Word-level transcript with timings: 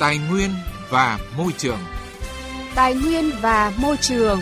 Tài 0.00 0.18
nguyên 0.18 0.50
và 0.90 1.18
môi 1.36 1.52
trường. 1.58 1.78
Tài 2.74 2.94
nguyên 2.94 3.30
và 3.40 3.72
môi 3.76 3.96
trường. 3.96 4.40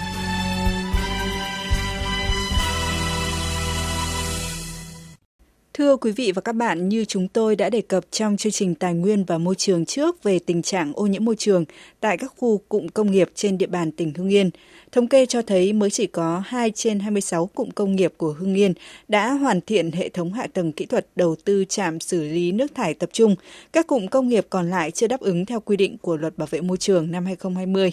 Thưa 5.78 5.96
quý 5.96 6.12
vị 6.12 6.32
và 6.34 6.42
các 6.42 6.52
bạn, 6.52 6.88
như 6.88 7.04
chúng 7.04 7.28
tôi 7.28 7.56
đã 7.56 7.70
đề 7.70 7.80
cập 7.80 8.04
trong 8.10 8.36
chương 8.36 8.52
trình 8.52 8.74
Tài 8.74 8.94
nguyên 8.94 9.24
và 9.24 9.38
Môi 9.38 9.54
trường 9.54 9.84
trước 9.84 10.22
về 10.22 10.38
tình 10.38 10.62
trạng 10.62 10.92
ô 10.94 11.06
nhiễm 11.06 11.24
môi 11.24 11.36
trường 11.36 11.64
tại 12.00 12.18
các 12.18 12.32
khu 12.36 12.58
cụm 12.68 12.88
công 12.88 13.10
nghiệp 13.10 13.30
trên 13.34 13.58
địa 13.58 13.66
bàn 13.66 13.92
tỉnh 13.92 14.14
Hưng 14.14 14.28
Yên, 14.28 14.50
thống 14.92 15.08
kê 15.08 15.26
cho 15.26 15.42
thấy 15.42 15.72
mới 15.72 15.90
chỉ 15.90 16.06
có 16.06 16.42
2 16.46 16.70
trên 16.70 17.00
26 17.00 17.46
cụm 17.46 17.70
công 17.70 17.96
nghiệp 17.96 18.12
của 18.16 18.32
Hưng 18.32 18.54
Yên 18.54 18.74
đã 19.08 19.32
hoàn 19.32 19.60
thiện 19.60 19.92
hệ 19.92 20.08
thống 20.08 20.32
hạ 20.32 20.46
tầng 20.54 20.72
kỹ 20.72 20.86
thuật 20.86 21.06
đầu 21.16 21.36
tư 21.44 21.64
trạm 21.68 22.00
xử 22.00 22.24
lý 22.24 22.52
nước 22.52 22.74
thải 22.74 22.94
tập 22.94 23.10
trung. 23.12 23.36
Các 23.72 23.86
cụm 23.86 24.06
công 24.06 24.28
nghiệp 24.28 24.46
còn 24.50 24.70
lại 24.70 24.90
chưa 24.90 25.06
đáp 25.06 25.20
ứng 25.20 25.46
theo 25.46 25.60
quy 25.60 25.76
định 25.76 25.98
của 25.98 26.16
Luật 26.16 26.38
Bảo 26.38 26.48
vệ 26.50 26.60
môi 26.60 26.76
trường 26.76 27.10
năm 27.10 27.24
2020. 27.24 27.92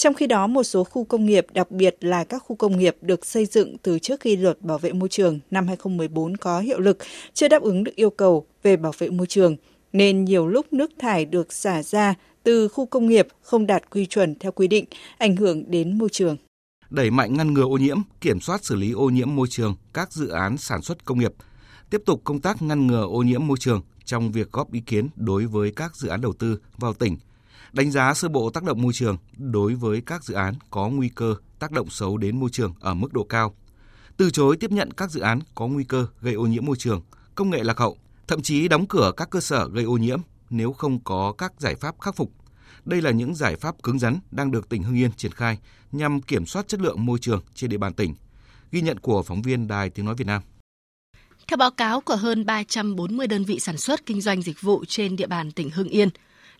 Trong 0.00 0.14
khi 0.14 0.26
đó, 0.26 0.46
một 0.46 0.62
số 0.62 0.84
khu 0.84 1.04
công 1.04 1.26
nghiệp, 1.26 1.46
đặc 1.52 1.70
biệt 1.70 1.96
là 2.00 2.24
các 2.24 2.42
khu 2.46 2.56
công 2.56 2.78
nghiệp 2.78 2.96
được 3.00 3.26
xây 3.26 3.46
dựng 3.46 3.78
từ 3.78 3.98
trước 3.98 4.20
khi 4.20 4.36
luật 4.36 4.62
bảo 4.62 4.78
vệ 4.78 4.92
môi 4.92 5.08
trường 5.08 5.38
năm 5.50 5.66
2014 5.66 6.36
có 6.36 6.60
hiệu 6.60 6.80
lực, 6.80 6.98
chưa 7.34 7.48
đáp 7.48 7.62
ứng 7.62 7.84
được 7.84 7.94
yêu 7.94 8.10
cầu 8.10 8.46
về 8.62 8.76
bảo 8.76 8.92
vệ 8.98 9.10
môi 9.10 9.26
trường, 9.26 9.56
nên 9.92 10.24
nhiều 10.24 10.48
lúc 10.48 10.72
nước 10.72 10.90
thải 10.98 11.24
được 11.24 11.52
xả 11.52 11.82
ra 11.82 12.14
từ 12.42 12.68
khu 12.68 12.86
công 12.86 13.08
nghiệp 13.08 13.28
không 13.42 13.66
đạt 13.66 13.90
quy 13.90 14.06
chuẩn 14.06 14.34
theo 14.34 14.52
quy 14.52 14.68
định, 14.68 14.84
ảnh 15.18 15.36
hưởng 15.36 15.70
đến 15.70 15.98
môi 15.98 16.08
trường. 16.12 16.36
Đẩy 16.90 17.10
mạnh 17.10 17.36
ngăn 17.36 17.54
ngừa 17.54 17.64
ô 17.64 17.76
nhiễm, 17.76 17.98
kiểm 18.20 18.40
soát 18.40 18.64
xử 18.64 18.76
lý 18.76 18.92
ô 18.92 19.10
nhiễm 19.10 19.36
môi 19.36 19.46
trường 19.50 19.76
các 19.94 20.12
dự 20.12 20.28
án 20.28 20.56
sản 20.56 20.82
xuất 20.82 21.04
công 21.04 21.18
nghiệp, 21.18 21.32
tiếp 21.90 22.02
tục 22.06 22.20
công 22.24 22.40
tác 22.40 22.62
ngăn 22.62 22.86
ngừa 22.86 23.06
ô 23.06 23.22
nhiễm 23.22 23.46
môi 23.46 23.56
trường 23.60 23.82
trong 24.04 24.32
việc 24.32 24.52
góp 24.52 24.72
ý 24.72 24.80
kiến 24.80 25.08
đối 25.16 25.46
với 25.46 25.72
các 25.76 25.96
dự 25.96 26.08
án 26.08 26.20
đầu 26.20 26.32
tư 26.32 26.60
vào 26.78 26.94
tỉnh– 26.94 27.16
đánh 27.72 27.90
giá 27.90 28.14
sơ 28.14 28.28
bộ 28.28 28.50
tác 28.50 28.64
động 28.64 28.82
môi 28.82 28.92
trường 28.92 29.16
đối 29.36 29.74
với 29.74 30.00
các 30.00 30.24
dự 30.24 30.34
án 30.34 30.54
có 30.70 30.88
nguy 30.88 31.08
cơ 31.08 31.34
tác 31.58 31.72
động 31.72 31.90
xấu 31.90 32.16
đến 32.16 32.40
môi 32.40 32.50
trường 32.50 32.74
ở 32.80 32.94
mức 32.94 33.12
độ 33.12 33.24
cao, 33.24 33.54
từ 34.16 34.30
chối 34.30 34.56
tiếp 34.56 34.70
nhận 34.72 34.90
các 34.92 35.10
dự 35.10 35.20
án 35.20 35.40
có 35.54 35.66
nguy 35.66 35.84
cơ 35.84 36.06
gây 36.20 36.34
ô 36.34 36.42
nhiễm 36.42 36.64
môi 36.64 36.76
trường, 36.76 37.02
công 37.34 37.50
nghệ 37.50 37.62
lạc 37.62 37.78
hậu, 37.78 37.96
thậm 38.28 38.42
chí 38.42 38.68
đóng 38.68 38.86
cửa 38.86 39.12
các 39.16 39.30
cơ 39.30 39.40
sở 39.40 39.68
gây 39.68 39.84
ô 39.84 39.92
nhiễm 39.92 40.20
nếu 40.50 40.72
không 40.72 41.04
có 41.04 41.32
các 41.38 41.52
giải 41.58 41.74
pháp 41.74 42.00
khắc 42.00 42.16
phục. 42.16 42.32
Đây 42.84 43.02
là 43.02 43.10
những 43.10 43.34
giải 43.34 43.56
pháp 43.56 43.82
cứng 43.82 43.98
rắn 43.98 44.18
đang 44.30 44.50
được 44.50 44.68
tỉnh 44.68 44.82
Hưng 44.82 44.96
Yên 44.96 45.12
triển 45.12 45.32
khai 45.32 45.58
nhằm 45.92 46.20
kiểm 46.20 46.46
soát 46.46 46.68
chất 46.68 46.80
lượng 46.80 47.06
môi 47.06 47.18
trường 47.18 47.42
trên 47.54 47.70
địa 47.70 47.78
bàn 47.78 47.94
tỉnh. 47.94 48.14
Ghi 48.72 48.80
nhận 48.80 48.98
của 48.98 49.22
phóng 49.22 49.42
viên 49.42 49.68
Đài 49.68 49.90
Tiếng 49.90 50.06
Nói 50.06 50.14
Việt 50.14 50.26
Nam. 50.26 50.42
Theo 51.46 51.56
báo 51.56 51.70
cáo 51.70 52.00
của 52.00 52.16
hơn 52.16 52.46
340 52.46 53.26
đơn 53.26 53.44
vị 53.44 53.60
sản 53.60 53.76
xuất 53.76 54.06
kinh 54.06 54.20
doanh 54.20 54.42
dịch 54.42 54.60
vụ 54.60 54.84
trên 54.88 55.16
địa 55.16 55.26
bàn 55.26 55.52
tỉnh 55.52 55.70
Hưng 55.70 55.88
Yên, 55.88 56.08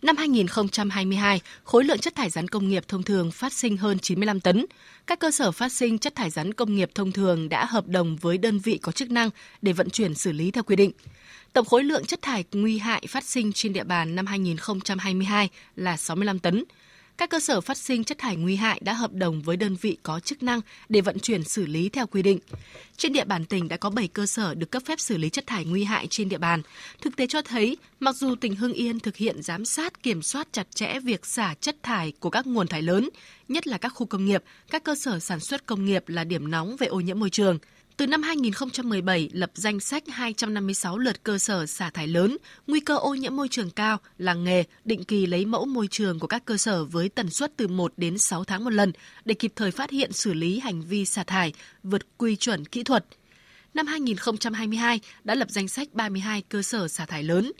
Năm 0.01 0.17
2022, 0.17 1.41
khối 1.63 1.83
lượng 1.83 1.99
chất 1.99 2.15
thải 2.15 2.29
rắn 2.29 2.47
công 2.47 2.69
nghiệp 2.69 2.83
thông 2.87 3.03
thường 3.03 3.31
phát 3.31 3.53
sinh 3.53 3.77
hơn 3.77 3.99
95 3.99 4.39
tấn. 4.39 4.65
Các 5.07 5.19
cơ 5.19 5.31
sở 5.31 5.51
phát 5.51 5.71
sinh 5.71 5.97
chất 5.97 6.15
thải 6.15 6.29
rắn 6.29 6.53
công 6.53 6.75
nghiệp 6.75 6.91
thông 6.95 7.11
thường 7.11 7.49
đã 7.49 7.65
hợp 7.65 7.87
đồng 7.87 8.15
với 8.15 8.37
đơn 8.37 8.59
vị 8.59 8.77
có 8.81 8.91
chức 8.91 9.11
năng 9.11 9.29
để 9.61 9.73
vận 9.73 9.89
chuyển 9.89 10.15
xử 10.15 10.31
lý 10.31 10.51
theo 10.51 10.63
quy 10.63 10.75
định. 10.75 10.91
Tổng 11.53 11.65
khối 11.65 11.83
lượng 11.83 12.05
chất 12.05 12.21
thải 12.21 12.43
nguy 12.51 12.77
hại 12.77 13.05
phát 13.09 13.23
sinh 13.23 13.53
trên 13.53 13.73
địa 13.73 13.83
bàn 13.83 14.15
năm 14.15 14.25
2022 14.25 15.49
là 15.75 15.97
65 15.97 16.39
tấn 16.39 16.63
các 17.21 17.29
cơ 17.29 17.39
sở 17.39 17.61
phát 17.61 17.77
sinh 17.77 18.03
chất 18.03 18.17
thải 18.17 18.35
nguy 18.35 18.55
hại 18.55 18.79
đã 18.83 18.93
hợp 18.93 19.13
đồng 19.13 19.41
với 19.41 19.57
đơn 19.57 19.75
vị 19.81 19.97
có 20.03 20.19
chức 20.19 20.43
năng 20.43 20.61
để 20.89 21.01
vận 21.01 21.19
chuyển 21.19 21.43
xử 21.43 21.65
lý 21.65 21.89
theo 21.89 22.07
quy 22.07 22.21
định. 22.21 22.39
Trên 22.97 23.13
địa 23.13 23.23
bàn 23.23 23.45
tỉnh 23.45 23.67
đã 23.67 23.77
có 23.77 23.89
7 23.89 24.07
cơ 24.07 24.25
sở 24.25 24.53
được 24.53 24.71
cấp 24.71 24.83
phép 24.85 24.99
xử 24.99 25.17
lý 25.17 25.29
chất 25.29 25.47
thải 25.47 25.65
nguy 25.65 25.83
hại 25.83 26.07
trên 26.07 26.29
địa 26.29 26.37
bàn. 26.37 26.61
Thực 27.01 27.15
tế 27.15 27.27
cho 27.27 27.41
thấy, 27.41 27.77
mặc 27.99 28.15
dù 28.15 28.35
tỉnh 28.35 28.55
Hưng 28.55 28.73
Yên 28.73 28.99
thực 28.99 29.15
hiện 29.15 29.41
giám 29.41 29.65
sát 29.65 30.03
kiểm 30.03 30.21
soát 30.21 30.47
chặt 30.51 30.67
chẽ 30.75 30.99
việc 30.99 31.25
xả 31.25 31.53
chất 31.61 31.83
thải 31.83 32.13
của 32.19 32.29
các 32.29 32.47
nguồn 32.47 32.67
thải 32.67 32.81
lớn, 32.81 33.09
nhất 33.47 33.67
là 33.67 33.77
các 33.77 33.89
khu 33.89 34.05
công 34.05 34.25
nghiệp, 34.25 34.43
các 34.71 34.83
cơ 34.83 34.95
sở 34.95 35.19
sản 35.19 35.39
xuất 35.39 35.65
công 35.65 35.85
nghiệp 35.85 36.09
là 36.09 36.23
điểm 36.23 36.51
nóng 36.51 36.75
về 36.79 36.87
ô 36.87 36.99
nhiễm 36.99 37.19
môi 37.19 37.29
trường– 37.29 37.59
từ 38.01 38.07
năm 38.07 38.23
2017 38.23 39.29
lập 39.33 39.51
danh 39.53 39.79
sách 39.79 40.03
256 40.07 40.97
lượt 40.97 41.23
cơ 41.23 41.37
sở 41.37 41.65
xả 41.65 41.89
thải 41.89 42.07
lớn, 42.07 42.37
nguy 42.67 42.79
cơ 42.79 42.95
ô 42.95 43.13
nhiễm 43.13 43.35
môi 43.35 43.47
trường 43.47 43.69
cao, 43.69 43.97
làng 44.17 44.43
nghề 44.43 44.63
định 44.85 45.03
kỳ 45.03 45.25
lấy 45.25 45.45
mẫu 45.45 45.65
môi 45.65 45.87
trường 45.87 46.19
của 46.19 46.27
các 46.27 46.45
cơ 46.45 46.57
sở 46.57 46.85
với 46.85 47.09
tần 47.09 47.29
suất 47.29 47.57
từ 47.57 47.67
1 47.67 47.93
đến 47.97 48.17
6 48.17 48.43
tháng 48.43 48.63
một 48.63 48.69
lần 48.73 48.91
để 49.25 49.33
kịp 49.33 49.53
thời 49.55 49.71
phát 49.71 49.89
hiện 49.89 50.11
xử 50.11 50.33
lý 50.33 50.59
hành 50.59 50.81
vi 50.81 51.05
xả 51.05 51.23
thải 51.23 51.53
vượt 51.83 52.17
quy 52.17 52.35
chuẩn 52.35 52.65
kỹ 52.65 52.83
thuật. 52.83 53.05
Năm 53.73 53.87
2022 53.87 54.99
đã 55.23 55.35
lập 55.35 55.47
danh 55.51 55.67
sách 55.67 55.87
32 55.93 56.41
cơ 56.41 56.61
sở 56.61 56.87
xả 56.87 57.05
thải 57.05 57.23
lớn. 57.23 57.51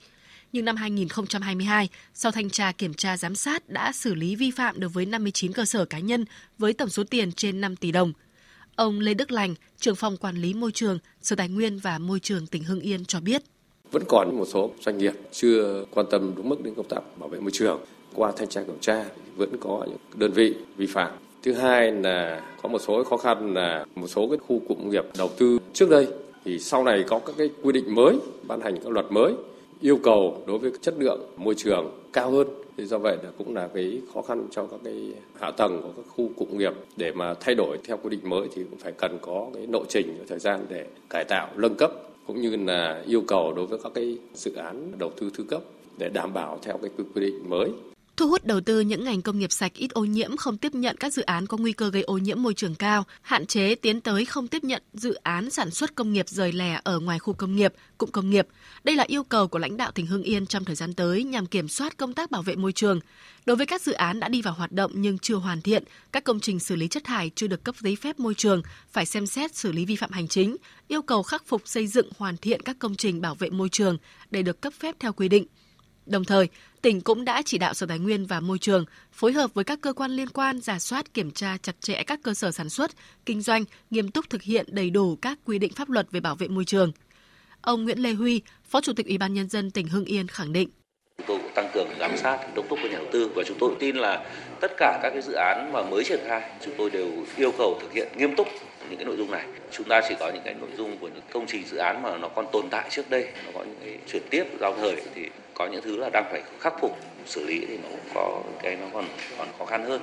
Nhưng 0.52 0.66
năm 0.66 0.76
2022, 0.76 1.90
sau 2.14 2.32
thanh 2.32 2.50
tra 2.50 2.72
kiểm 2.72 2.94
tra 2.94 3.18
giám 3.18 3.36
sát 3.36 3.70
đã 3.70 3.92
xử 3.92 4.16
lý 4.16 4.36
vi 4.36 4.52
phạm 4.52 4.80
đối 4.80 4.90
với 4.90 5.06
59 5.06 5.54
cơ 5.54 5.66
sở 5.66 5.86
cá 5.86 6.00
nhân 6.00 6.26
với 6.58 6.74
tổng 6.74 6.90
số 6.90 7.04
tiền 7.04 7.32
trên 7.32 7.62
5 7.62 7.76
tỷ 7.76 7.92
đồng– 7.92 8.14
Ông 8.76 9.00
Lê 9.00 9.14
Đức 9.14 9.32
Lành, 9.32 9.56
trưởng 9.80 9.96
phòng 9.96 10.18
quản 10.18 10.36
lý 10.36 10.54
môi 10.54 10.72
trường, 10.72 11.00
Sở 11.22 11.36
Tài 11.36 11.50
nguyên 11.50 11.80
và 11.80 11.98
Môi 11.98 12.20
trường 12.20 12.48
tỉnh 12.48 12.64
Hưng 12.64 12.80
Yên 12.80 13.06
cho 13.06 13.20
biết. 13.20 13.42
Vẫn 13.92 14.04
còn 14.08 14.38
một 14.38 14.46
số 14.46 14.72
doanh 14.80 14.98
nghiệp 14.98 15.14
chưa 15.32 15.86
quan 15.92 16.06
tâm 16.12 16.34
đúng 16.36 16.50
mức 16.50 16.64
đến 16.64 16.76
công 16.76 16.88
tác 16.88 17.00
bảo 17.18 17.30
vệ 17.30 17.40
môi 17.40 17.52
trường. 17.52 17.80
Qua 18.14 18.32
thanh 18.38 18.50
tra 18.50 18.64
kiểm 18.64 18.80
tra 18.82 19.06
vẫn 19.36 19.50
có 19.60 19.86
những 19.88 19.98
đơn 20.16 20.32
vị 20.32 20.56
vi 20.78 20.88
phạm. 20.88 21.12
Thứ 21.44 21.54
hai 21.54 21.92
là 21.92 22.42
có 22.62 22.70
một 22.70 22.80
số 22.80 23.04
khó 23.04 23.18
khăn 23.18 23.54
là 23.54 23.86
một 23.96 24.08
số 24.08 24.28
cái 24.30 24.38
khu 24.38 24.62
cụm 24.68 24.90
nghiệp 24.90 25.06
đầu 25.18 25.30
tư 25.38 25.60
trước 25.74 25.90
đây 25.90 26.08
thì 26.46 26.60
sau 26.60 26.84
này 26.84 27.04
có 27.08 27.20
các 27.20 27.36
cái 27.38 27.50
quy 27.62 27.72
định 27.72 27.96
mới, 27.96 28.16
ban 28.48 28.62
hành 28.62 28.76
các 28.84 28.90
luật 28.90 29.06
mới 29.10 29.34
yêu 29.82 30.00
cầu 30.04 30.44
đối 30.48 30.58
với 30.58 30.72
chất 30.82 30.94
lượng 30.98 31.22
môi 31.38 31.56
trường 31.56 31.92
cao 32.14 32.32
hơn. 32.32 32.48
Thì 32.78 32.86
do 32.86 32.98
vậy 32.98 33.18
là 33.24 33.30
cũng 33.38 33.56
là 33.56 33.68
cái 33.74 34.02
khó 34.14 34.22
khăn 34.22 34.48
cho 34.52 34.66
các 34.66 34.80
cái 34.84 35.12
hạ 35.40 35.52
tầng 35.52 35.82
của 35.82 35.90
các 35.98 36.06
khu 36.16 36.30
cụm 36.38 36.58
nghiệp. 36.58 36.74
Để 36.98 37.12
mà 37.12 37.34
thay 37.34 37.56
đổi 37.56 37.78
theo 37.84 37.98
quy 37.98 38.10
định 38.10 38.30
mới 38.30 38.48
thì 38.56 38.64
cũng 38.70 38.80
phải 38.80 38.92
cần 38.92 39.18
có 39.22 39.48
cái 39.54 39.68
lộ 39.68 39.84
trình 39.90 40.16
và 40.20 40.26
thời 40.28 40.40
gian 40.40 40.66
để 40.70 40.86
cải 41.10 41.24
tạo, 41.24 41.50
nâng 41.56 41.76
cấp, 41.76 41.92
cũng 42.28 42.42
như 42.42 42.56
là 42.56 43.04
yêu 43.08 43.24
cầu 43.28 43.54
đối 43.54 43.66
với 43.66 43.80
các 43.84 43.92
cái 43.96 44.18
dự 44.34 44.56
án 44.56 44.92
đầu 44.98 45.12
tư 45.18 45.32
thứ 45.38 45.44
cấp 45.44 45.62
để 45.98 46.10
đảm 46.10 46.34
bảo 46.34 46.60
theo 46.62 46.78
cái 46.78 46.92
quy 46.98 47.22
định 47.22 47.50
mới 47.50 47.70
thu 48.22 48.30
hút 48.30 48.46
đầu 48.46 48.62
tư 48.62 48.80
những 48.80 49.04
ngành 49.04 49.22
công 49.22 49.40
nghiệp 49.40 49.52
sạch 49.52 49.74
ít 49.74 49.92
ô 49.92 50.06
nhiễm 50.06 50.38
không 50.38 50.58
tiếp 50.58 50.76
nhận 50.76 50.98
các 50.98 51.14
dự 51.14 51.22
án 51.22 51.48
có 51.48 51.58
nguy 51.58 51.72
cơ 51.72 51.90
gây 51.90 52.04
ô 52.04 52.18
nhiễm 52.18 52.44
môi 52.44 52.54
trường 52.54 52.76
cao, 52.76 53.04
hạn 53.22 53.46
chế 53.46 53.76
tiến 53.76 54.02
tới 54.02 54.26
không 54.26 54.48
tiếp 54.48 54.64
nhận 54.64 54.82
dự 54.94 55.14
án 55.14 55.50
sản 55.50 55.72
xuất 55.72 55.96
công 55.96 56.14
nghiệp 56.14 56.30
rời 56.30 56.52
lẻ 56.52 56.80
ở 56.84 57.00
ngoài 57.00 57.20
khu 57.20 57.34
công 57.34 57.56
nghiệp, 57.56 57.74
cụm 57.98 58.12
công 58.12 58.30
nghiệp. 58.30 58.48
Đây 58.84 58.96
là 58.96 59.04
yêu 59.08 59.24
cầu 59.24 59.48
của 59.48 59.60
lãnh 59.60 59.78
đạo 59.78 59.92
tỉnh 59.92 60.08
Hưng 60.08 60.24
Yên 60.24 60.46
trong 60.46 60.66
thời 60.66 60.76
gian 60.76 60.94
tới 60.94 61.24
nhằm 61.24 61.46
kiểm 61.46 61.68
soát 61.68 61.98
công 61.98 62.14
tác 62.14 62.32
bảo 62.32 62.42
vệ 62.42 62.56
môi 62.56 62.72
trường. 62.72 63.00
Đối 63.46 63.56
với 63.58 63.66
các 63.66 63.82
dự 63.82 63.92
án 63.92 64.20
đã 64.20 64.30
đi 64.30 64.42
vào 64.42 64.54
hoạt 64.54 64.72
động 64.72 64.92
nhưng 64.96 65.18
chưa 65.18 65.36
hoàn 65.36 65.62
thiện, 65.62 65.84
các 66.12 66.24
công 66.24 66.40
trình 66.40 66.60
xử 66.60 66.76
lý 66.76 66.88
chất 66.88 67.04
thải 67.04 67.32
chưa 67.36 67.48
được 67.48 67.64
cấp 67.64 67.76
giấy 67.80 67.96
phép 67.96 68.20
môi 68.20 68.34
trường 68.34 68.62
phải 68.92 69.06
xem 69.06 69.26
xét 69.26 69.56
xử 69.56 69.72
lý 69.72 69.86
vi 69.86 69.96
phạm 69.96 70.12
hành 70.12 70.28
chính, 70.28 70.58
yêu 70.88 71.02
cầu 71.02 71.24
khắc 71.24 71.48
phục 71.48 71.62
xây 71.66 71.88
dựng 71.88 72.10
hoàn 72.18 72.38
thiện 72.38 72.62
các 72.62 72.76
công 72.80 72.96
trình 72.96 73.22
bảo 73.22 73.36
vệ 73.36 73.50
môi 73.50 73.70
trường 73.70 73.98
để 74.32 74.42
được 74.44 74.62
cấp 74.62 74.74
phép 74.80 74.96
theo 75.00 75.14
quy 75.14 75.30
định. 75.30 75.46
Đồng 76.06 76.24
thời, 76.24 76.48
tỉnh 76.82 77.02
cũng 77.02 77.26
đã 77.26 77.42
chỉ 77.46 77.58
đạo 77.58 77.74
Sở 77.74 77.86
Tài 77.86 78.00
nguyên 78.00 78.26
và 78.26 78.40
Môi 78.40 78.60
trường 78.60 78.86
phối 79.12 79.34
hợp 79.34 79.54
với 79.54 79.64
các 79.64 79.80
cơ 79.82 79.94
quan 79.94 80.12
liên 80.12 80.30
quan 80.30 80.62
giả 80.62 80.80
soát 80.80 81.14
kiểm 81.14 81.32
tra 81.32 81.58
chặt 81.62 81.82
chẽ 81.82 82.04
các 82.04 82.20
cơ 82.24 82.34
sở 82.34 82.52
sản 82.52 82.70
xuất, 82.70 82.92
kinh 83.26 83.42
doanh, 83.42 83.66
nghiêm 83.90 84.12
túc 84.12 84.30
thực 84.30 84.42
hiện 84.42 84.66
đầy 84.70 84.90
đủ 84.90 85.16
các 85.16 85.40
quy 85.46 85.60
định 85.60 85.74
pháp 85.74 85.90
luật 85.90 86.12
về 86.12 86.20
bảo 86.20 86.36
vệ 86.36 86.48
môi 86.48 86.66
trường. 86.66 86.92
Ông 87.62 87.84
Nguyễn 87.84 88.00
Lê 88.00 88.14
Huy, 88.14 88.42
Phó 88.70 88.82
Chủ 88.82 88.94
tịch 88.94 89.08
Ủy 89.08 89.18
ban 89.18 89.34
nhân 89.34 89.50
dân 89.50 89.72
tỉnh 89.72 89.88
Hưng 89.88 90.06
Yên 90.06 90.28
khẳng 90.28 90.54
định 90.54 90.70
chúng 91.22 91.28
tôi 91.28 91.38
cũng 91.44 91.54
tăng 91.56 91.70
cường 91.74 91.88
giám 92.00 92.18
sát 92.18 92.56
đốc 92.56 92.70
thúc 92.70 92.80
của 92.82 92.88
nhà 92.88 92.98
đầu 92.98 93.08
tư 93.12 93.32
và 93.36 93.44
chúng 93.48 93.58
tôi 93.60 93.72
tin 93.80 93.96
là 93.96 94.26
tất 94.60 94.72
cả 94.78 95.00
các 95.04 95.10
cái 95.10 95.22
dự 95.22 95.34
án 95.34 95.72
mà 95.74 95.82
mới 95.82 96.04
triển 96.04 96.20
khai 96.28 96.50
chúng 96.66 96.74
tôi 96.78 96.90
đều 96.90 97.08
yêu 97.36 97.52
cầu 97.58 97.78
thực 97.82 97.94
hiện 97.94 98.08
nghiêm 98.18 98.36
túc 98.36 98.48
những 98.90 98.98
cái 98.98 99.06
nội 99.06 99.18
dung 99.18 99.32
này 99.32 99.46
chúng 99.72 99.88
ta 99.88 100.02
chỉ 100.10 100.16
có 100.20 100.32
những 100.34 100.44
cái 100.46 100.54
nội 100.54 100.70
dung 100.78 100.98
của 100.98 101.08
những 101.08 101.24
công 101.32 101.46
trình 101.48 101.64
dự 101.68 101.78
án 101.78 102.02
mà 102.04 102.18
nó 102.18 102.28
còn 102.28 102.46
tồn 102.52 102.66
tại 102.72 102.90
trước 102.90 103.10
đây 103.10 103.28
nó 103.46 103.52
có 103.54 103.64
những 103.64 103.78
cái 103.84 103.98
chuyển 104.12 104.24
tiếp 104.30 104.44
giao 104.60 104.76
thời 104.78 105.02
thì 105.16 105.30
có 105.54 105.68
những 105.68 105.82
thứ 105.84 105.98
là 105.98 106.10
đang 106.14 106.26
phải 106.32 106.44
khắc 106.60 106.74
phục 106.82 106.98
xử 107.26 107.46
lý 107.46 107.66
thì 107.68 107.78
nó 107.78 107.90
cũng 107.90 108.10
có 108.14 108.42
cái 108.64 108.76
nó 108.76 108.86
còn 108.94 109.06
còn 109.38 109.48
khó 109.60 109.66
khăn 109.66 109.84
hơn 109.86 110.02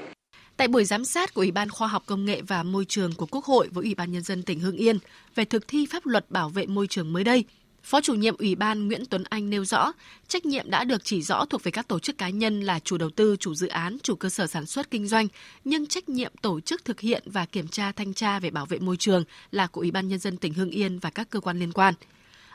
Tại 0.56 0.68
buổi 0.68 0.84
giám 0.84 1.04
sát 1.04 1.34
của 1.34 1.40
Ủy 1.40 1.50
ban 1.50 1.70
Khoa 1.70 1.88
học 1.88 2.02
Công 2.06 2.24
nghệ 2.24 2.42
và 2.42 2.62
Môi 2.62 2.84
trường 2.84 3.14
của 3.14 3.26
Quốc 3.26 3.44
hội 3.44 3.68
với 3.72 3.84
Ủy 3.84 3.94
ban 3.94 4.12
Nhân 4.12 4.22
dân 4.22 4.42
tỉnh 4.42 4.60
Hưng 4.60 4.76
Yên 4.76 4.98
về 5.34 5.44
thực 5.44 5.68
thi 5.68 5.86
pháp 5.90 6.06
luật 6.06 6.30
bảo 6.30 6.48
vệ 6.48 6.66
môi 6.66 6.86
trường 6.86 7.12
mới 7.12 7.24
đây, 7.24 7.44
Phó 7.82 8.00
chủ 8.00 8.14
nhiệm 8.14 8.36
Ủy 8.38 8.54
ban 8.54 8.88
Nguyễn 8.88 9.06
Tuấn 9.06 9.24
Anh 9.28 9.50
nêu 9.50 9.64
rõ, 9.64 9.92
trách 10.28 10.46
nhiệm 10.46 10.70
đã 10.70 10.84
được 10.84 11.04
chỉ 11.04 11.22
rõ 11.22 11.44
thuộc 11.44 11.62
về 11.62 11.70
các 11.70 11.88
tổ 11.88 11.98
chức 11.98 12.18
cá 12.18 12.28
nhân 12.28 12.60
là 12.60 12.78
chủ 12.78 12.98
đầu 12.98 13.10
tư, 13.10 13.36
chủ 13.40 13.54
dự 13.54 13.66
án, 13.68 13.98
chủ 14.02 14.14
cơ 14.14 14.28
sở 14.28 14.46
sản 14.46 14.66
xuất 14.66 14.90
kinh 14.90 15.06
doanh, 15.06 15.28
nhưng 15.64 15.86
trách 15.86 16.08
nhiệm 16.08 16.32
tổ 16.42 16.60
chức 16.60 16.84
thực 16.84 17.00
hiện 17.00 17.22
và 17.26 17.46
kiểm 17.46 17.68
tra 17.68 17.92
thanh 17.92 18.14
tra 18.14 18.40
về 18.40 18.50
bảo 18.50 18.66
vệ 18.66 18.78
môi 18.78 18.96
trường 18.96 19.24
là 19.50 19.66
của 19.66 19.80
Ủy 19.80 19.90
ban 19.90 20.08
nhân 20.08 20.18
dân 20.18 20.36
tỉnh 20.36 20.54
Hưng 20.54 20.70
Yên 20.70 20.98
và 20.98 21.10
các 21.10 21.30
cơ 21.30 21.40
quan 21.40 21.58
liên 21.58 21.72
quan. 21.72 21.94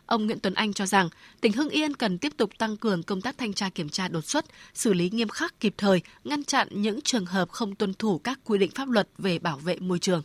Ông 0.06 0.26
Nguyễn 0.26 0.40
Tuấn 0.40 0.54
Anh 0.54 0.74
cho 0.74 0.86
rằng 0.86 1.10
tỉnh 1.42 1.52
Hưng 1.52 1.70
Yên 1.70 1.94
cần 1.94 2.18
tiếp 2.18 2.32
tục 2.38 2.50
tăng 2.58 2.78
cường 2.78 3.04
công 3.04 3.22
tác 3.22 3.38
thanh 3.38 3.54
tra 3.54 3.70
kiểm 3.76 3.90
tra 3.90 4.08
đột 4.08 4.26
xuất, 4.26 4.46
xử 4.74 4.94
lý 4.94 5.10
nghiêm 5.14 5.28
khắc 5.28 5.60
kịp 5.60 5.74
thời, 5.78 6.02
ngăn 6.24 6.44
chặn 6.44 6.68
những 6.72 7.02
trường 7.02 7.26
hợp 7.26 7.50
không 7.50 7.76
tuân 7.76 7.94
thủ 7.94 8.18
các 8.24 8.40
quy 8.46 8.58
định 8.58 8.72
pháp 8.76 8.90
luật 8.90 9.08
về 9.18 9.40
bảo 9.40 9.58
vệ 9.58 9.76
môi 9.80 10.00
trường. 10.00 10.22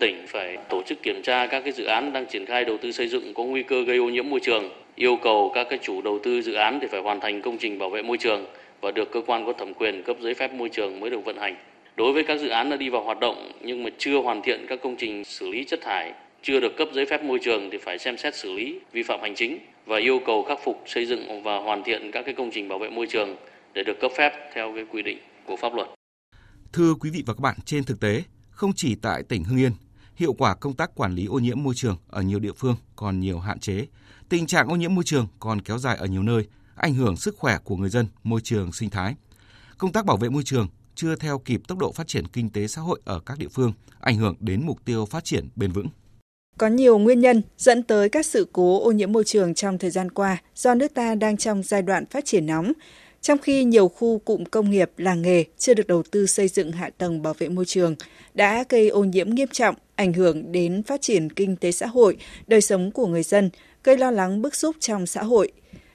Tỉnh 0.00 0.26
phải 0.28 0.56
tổ 0.70 0.82
chức 0.88 1.02
kiểm 1.02 1.22
tra 1.22 1.46
các 1.46 1.60
cái 1.60 1.72
dự 1.72 1.84
án 1.84 2.12
đang 2.12 2.26
triển 2.30 2.46
khai 2.46 2.64
đầu 2.64 2.78
tư 2.82 2.92
xây 2.92 3.08
dựng 3.08 3.34
có 3.34 3.44
nguy 3.44 3.62
cơ 3.62 3.82
gây 3.82 3.96
ô 3.96 4.08
nhiễm 4.08 4.28
môi 4.28 4.40
trường, 4.40 4.70
yêu 4.94 5.16
cầu 5.22 5.52
các 5.54 5.66
cái 5.70 5.78
chủ 5.82 6.02
đầu 6.02 6.20
tư 6.22 6.42
dự 6.42 6.52
án 6.52 6.78
thì 6.82 6.86
phải 6.90 7.00
hoàn 7.00 7.20
thành 7.20 7.42
công 7.42 7.58
trình 7.58 7.78
bảo 7.78 7.90
vệ 7.90 8.02
môi 8.02 8.18
trường 8.18 8.46
và 8.80 8.90
được 8.90 9.12
cơ 9.12 9.20
quan 9.26 9.46
có 9.46 9.52
thẩm 9.52 9.74
quyền 9.74 10.02
cấp 10.02 10.16
giấy 10.20 10.34
phép 10.34 10.52
môi 10.54 10.68
trường 10.68 11.00
mới 11.00 11.10
được 11.10 11.24
vận 11.24 11.38
hành. 11.38 11.56
Đối 11.96 12.12
với 12.12 12.22
các 12.24 12.40
dự 12.40 12.48
án 12.48 12.70
đã 12.70 12.76
đi 12.76 12.88
vào 12.88 13.02
hoạt 13.02 13.20
động 13.20 13.52
nhưng 13.60 13.82
mà 13.82 13.90
chưa 13.98 14.18
hoàn 14.18 14.42
thiện 14.42 14.66
các 14.68 14.78
công 14.82 14.96
trình 14.98 15.24
xử 15.24 15.48
lý 15.48 15.64
chất 15.64 15.80
thải, 15.82 16.12
chưa 16.42 16.60
được 16.60 16.72
cấp 16.78 16.88
giấy 16.94 17.06
phép 17.10 17.22
môi 17.24 17.38
trường 17.44 17.68
thì 17.72 17.78
phải 17.84 17.98
xem 17.98 18.18
xét 18.18 18.36
xử 18.36 18.52
lý 18.52 18.80
vi 18.92 19.02
phạm 19.02 19.20
hành 19.20 19.34
chính 19.36 19.58
và 19.86 19.98
yêu 19.98 20.20
cầu 20.26 20.44
khắc 20.48 20.58
phục 20.64 20.82
xây 20.86 21.06
dựng 21.06 21.42
và 21.42 21.58
hoàn 21.58 21.82
thiện 21.84 22.10
các 22.12 22.22
cái 22.26 22.34
công 22.34 22.50
trình 22.54 22.68
bảo 22.68 22.78
vệ 22.78 22.90
môi 22.90 23.06
trường 23.10 23.36
để 23.74 23.82
được 23.86 23.96
cấp 24.00 24.10
phép 24.16 24.32
theo 24.54 24.72
cái 24.74 24.84
quy 24.92 25.02
định 25.02 25.18
của 25.46 25.56
pháp 25.56 25.74
luật. 25.74 25.88
Thưa 26.72 26.94
quý 26.94 27.10
vị 27.10 27.22
và 27.26 27.34
các 27.34 27.40
bạn, 27.40 27.56
trên 27.64 27.84
thực 27.84 28.00
tế, 28.00 28.22
không 28.50 28.72
chỉ 28.76 28.94
tại 28.94 29.22
tỉnh 29.28 29.44
Hưng 29.44 29.58
Yên, 29.58 29.72
hiệu 30.16 30.32
quả 30.32 30.54
công 30.54 30.74
tác 30.74 30.94
quản 30.94 31.14
lý 31.14 31.26
ô 31.26 31.38
nhiễm 31.38 31.62
môi 31.62 31.74
trường 31.76 31.96
ở 32.08 32.22
nhiều 32.22 32.38
địa 32.38 32.52
phương 32.52 32.76
còn 32.96 33.20
nhiều 33.20 33.38
hạn 33.38 33.58
chế. 33.58 33.86
Tình 34.28 34.46
trạng 34.46 34.68
ô 34.68 34.76
nhiễm 34.76 34.94
môi 34.94 35.04
trường 35.04 35.26
còn 35.38 35.60
kéo 35.60 35.78
dài 35.78 35.96
ở 35.96 36.06
nhiều 36.06 36.22
nơi, 36.22 36.46
ảnh 36.76 36.94
hưởng 36.94 37.16
sức 37.16 37.36
khỏe 37.36 37.58
của 37.64 37.76
người 37.76 37.88
dân, 37.88 38.06
môi 38.22 38.40
trường 38.44 38.72
sinh 38.72 38.90
thái. 38.90 39.14
Công 39.78 39.92
tác 39.92 40.04
bảo 40.04 40.16
vệ 40.16 40.28
môi 40.28 40.42
trường 40.42 40.68
chưa 40.94 41.16
theo 41.16 41.38
kịp 41.38 41.60
tốc 41.68 41.78
độ 41.78 41.92
phát 41.92 42.06
triển 42.08 42.26
kinh 42.26 42.50
tế 42.50 42.66
xã 42.66 42.80
hội 42.80 43.00
ở 43.04 43.20
các 43.26 43.38
địa 43.38 43.48
phương, 43.48 43.72
ảnh 44.00 44.16
hưởng 44.16 44.34
đến 44.40 44.66
mục 44.66 44.84
tiêu 44.84 45.06
phát 45.06 45.24
triển 45.24 45.48
bền 45.56 45.72
vững. 45.72 45.88
Có 46.58 46.66
nhiều 46.66 46.98
nguyên 46.98 47.20
nhân 47.20 47.42
dẫn 47.58 47.82
tới 47.82 48.08
các 48.08 48.26
sự 48.26 48.46
cố 48.52 48.84
ô 48.84 48.92
nhiễm 48.92 49.12
môi 49.12 49.24
trường 49.24 49.54
trong 49.54 49.78
thời 49.78 49.90
gian 49.90 50.10
qua 50.10 50.36
do 50.56 50.74
nước 50.74 50.94
ta 50.94 51.14
đang 51.14 51.36
trong 51.36 51.62
giai 51.62 51.82
đoạn 51.82 52.06
phát 52.06 52.24
triển 52.24 52.46
nóng. 52.46 52.72
Trong 53.20 53.38
khi 53.38 53.64
nhiều 53.64 53.88
khu 53.88 54.18
cụm 54.18 54.44
công 54.44 54.70
nghiệp, 54.70 54.90
làng 54.96 55.22
nghề 55.22 55.44
chưa 55.58 55.74
được 55.74 55.86
đầu 55.86 56.02
tư 56.10 56.26
xây 56.26 56.48
dựng 56.48 56.72
hạ 56.72 56.90
tầng 56.98 57.22
bảo 57.22 57.34
vệ 57.34 57.48
môi 57.48 57.64
trường, 57.64 57.94
đã 58.34 58.64
gây 58.68 58.88
ô 58.88 59.04
nhiễm 59.04 59.30
nghiêm 59.30 59.48
trọng, 59.52 59.74
ảnh 59.94 60.12
hưởng 60.12 60.52
đến 60.52 60.82
phát 60.82 61.00
triển 61.00 61.30
kinh 61.30 61.56
tế 61.56 61.72
xã 61.72 61.86
hội, 61.86 62.16
đời 62.46 62.60
sống 62.60 62.90
của 62.90 63.06
người 63.06 63.22
dân, 63.22 63.50
gây 63.84 63.96
lo 63.96 64.10
lắng 64.10 64.42
bức 64.42 64.54
xúc 64.54 64.76
trong 64.80 65.06
xã 65.06 65.22
hội. 65.22 65.52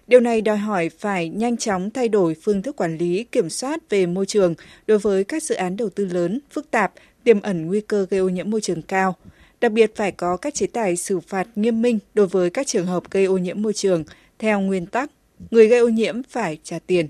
Điều 0.07 0.19
này 0.19 0.41
đòi 0.41 0.57
hỏi 0.57 0.89
phải 0.89 1.29
nhanh 1.29 1.57
chóng 1.57 1.89
thay 1.89 2.09
đổi 2.09 2.35
phương 2.41 2.61
thức 2.61 2.75
quản 2.75 2.97
lý, 2.97 3.23
kiểm 3.23 3.49
soát 3.49 3.89
về 3.89 4.05
môi 4.05 4.25
trường 4.25 4.55
đối 4.87 4.99
với 4.99 5.23
các 5.23 5.43
dự 5.43 5.55
án 5.55 5.77
đầu 5.77 5.89
tư 5.89 6.05
lớn, 6.05 6.39
phức 6.51 6.71
tạp, 6.71 6.93
tiềm 7.23 7.41
ẩn 7.41 7.65
nguy 7.65 7.81
cơ 7.81 8.05
gây 8.09 8.19
ô 8.19 8.29
nhiễm 8.29 8.49
môi 8.49 8.61
trường 8.61 8.81
cao. 8.81 9.15
Đặc 9.63 9.71
biệt 9.71 9.95
phải 9.95 10.11
có 10.11 10.37
các 10.37 10.53
chế 10.53 10.67
tài 10.67 10.95
xử 10.95 11.19
phạt 11.19 11.47
nghiêm 11.55 11.81
minh 11.81 11.99
đối 12.13 12.27
với 12.27 12.49
các 12.49 12.67
trường 12.67 12.85
hợp 12.85 13.03
gây 13.11 13.25
ô 13.25 13.37
nhiễm 13.37 13.61
môi 13.61 13.73
trường 13.73 14.03
theo 14.39 14.59
nguyên 14.59 14.85
tắc 14.85 15.11
người 15.51 15.67
gây 15.67 15.79
ô 15.79 15.89
nhiễm 15.89 16.23
phải 16.29 16.57
trả 16.63 16.79
tiền. 16.79 17.07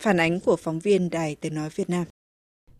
Phản 0.00 0.20
ánh 0.20 0.40
của 0.40 0.56
phóng 0.56 0.78
viên 0.78 1.10
Đài 1.10 1.34
Tiếng 1.34 1.54
Nói 1.54 1.68
Việt 1.74 1.90
Nam. 1.90 2.04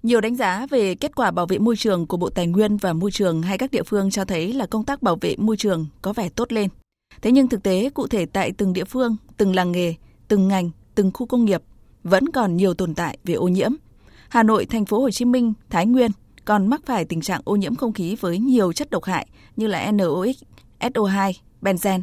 Nhiều 0.02 0.20
đánh 0.20 0.36
giá 0.36 0.66
về 0.70 0.94
kết 0.94 1.14
quả 1.14 1.30
bảo 1.30 1.46
vệ 1.46 1.58
môi 1.58 1.76
trường 1.76 2.06
của 2.06 2.16
Bộ 2.16 2.30
Tài 2.30 2.46
nguyên 2.46 2.76
và 2.76 2.92
Môi 2.92 3.10
trường 3.10 3.42
hay 3.42 3.58
các 3.58 3.70
địa 3.70 3.82
phương 3.82 4.10
cho 4.10 4.24
thấy 4.24 4.52
là 4.52 4.66
công 4.66 4.84
tác 4.84 5.02
bảo 5.02 5.18
vệ 5.20 5.36
môi 5.36 5.56
trường 5.56 5.86
có 6.02 6.12
vẻ 6.12 6.28
tốt 6.28 6.52
lên. 6.52 6.68
Thế 7.22 7.32
nhưng 7.32 7.48
thực 7.48 7.62
tế 7.62 7.90
cụ 7.90 8.06
thể 8.06 8.26
tại 8.26 8.52
từng 8.52 8.72
địa 8.72 8.84
phương, 8.84 9.16
từng 9.36 9.54
làng 9.54 9.72
nghề, 9.72 9.94
từng 10.28 10.48
ngành, 10.48 10.70
từng 10.94 11.10
khu 11.14 11.26
công 11.26 11.44
nghiệp 11.44 11.62
vẫn 12.02 12.28
còn 12.28 12.56
nhiều 12.56 12.74
tồn 12.74 12.94
tại 12.94 13.18
về 13.24 13.34
ô 13.34 13.48
nhiễm. 13.48 13.72
Hà 14.28 14.42
Nội, 14.42 14.66
thành 14.66 14.84
phố 14.84 15.00
Hồ 15.00 15.10
Chí 15.10 15.24
Minh, 15.24 15.52
Thái 15.70 15.86
Nguyên 15.86 16.10
còn 16.44 16.66
mắc 16.66 16.80
phải 16.86 17.04
tình 17.04 17.20
trạng 17.20 17.40
ô 17.44 17.56
nhiễm 17.56 17.74
không 17.74 17.92
khí 17.92 18.16
với 18.20 18.38
nhiều 18.38 18.72
chất 18.72 18.90
độc 18.90 19.04
hại 19.04 19.26
như 19.56 19.66
là 19.66 19.92
NOx, 19.92 20.36
SO2, 20.80 21.32
benzen. 21.62 22.00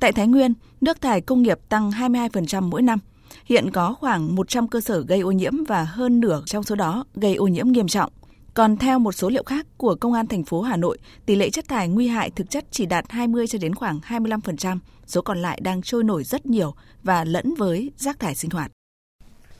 Tại 0.00 0.12
Thái 0.12 0.26
Nguyên, 0.26 0.54
nước 0.80 1.00
thải 1.00 1.20
công 1.20 1.42
nghiệp 1.42 1.58
tăng 1.68 1.90
22% 1.90 2.62
mỗi 2.62 2.82
năm. 2.82 2.98
Hiện 3.44 3.70
có 3.72 3.94
khoảng 3.94 4.34
100 4.34 4.68
cơ 4.68 4.80
sở 4.80 5.00
gây 5.00 5.20
ô 5.20 5.30
nhiễm 5.30 5.64
và 5.64 5.84
hơn 5.84 6.20
nửa 6.20 6.42
trong 6.46 6.62
số 6.62 6.74
đó 6.74 7.04
gây 7.14 7.34
ô 7.34 7.46
nhiễm 7.46 7.68
nghiêm 7.68 7.88
trọng. 7.88 8.12
Còn 8.54 8.76
theo 8.76 8.98
một 8.98 9.12
số 9.12 9.28
liệu 9.28 9.42
khác 9.42 9.66
của 9.76 9.94
Công 9.94 10.12
an 10.12 10.26
thành 10.26 10.44
phố 10.44 10.62
Hà 10.62 10.76
Nội, 10.76 10.98
tỷ 11.26 11.36
lệ 11.36 11.50
chất 11.50 11.68
thải 11.68 11.88
nguy 11.88 12.08
hại 12.08 12.30
thực 12.30 12.50
chất 12.50 12.64
chỉ 12.70 12.86
đạt 12.86 13.04
20 13.08 13.46
cho 13.46 13.58
đến 13.58 13.74
khoảng 13.74 13.98
25%, 13.98 14.78
số 15.06 15.22
còn 15.22 15.42
lại 15.42 15.60
đang 15.62 15.82
trôi 15.82 16.04
nổi 16.04 16.24
rất 16.24 16.46
nhiều 16.46 16.74
và 17.02 17.24
lẫn 17.24 17.54
với 17.54 17.90
rác 17.96 18.18
thải 18.18 18.34
sinh 18.34 18.50
hoạt. 18.50 18.70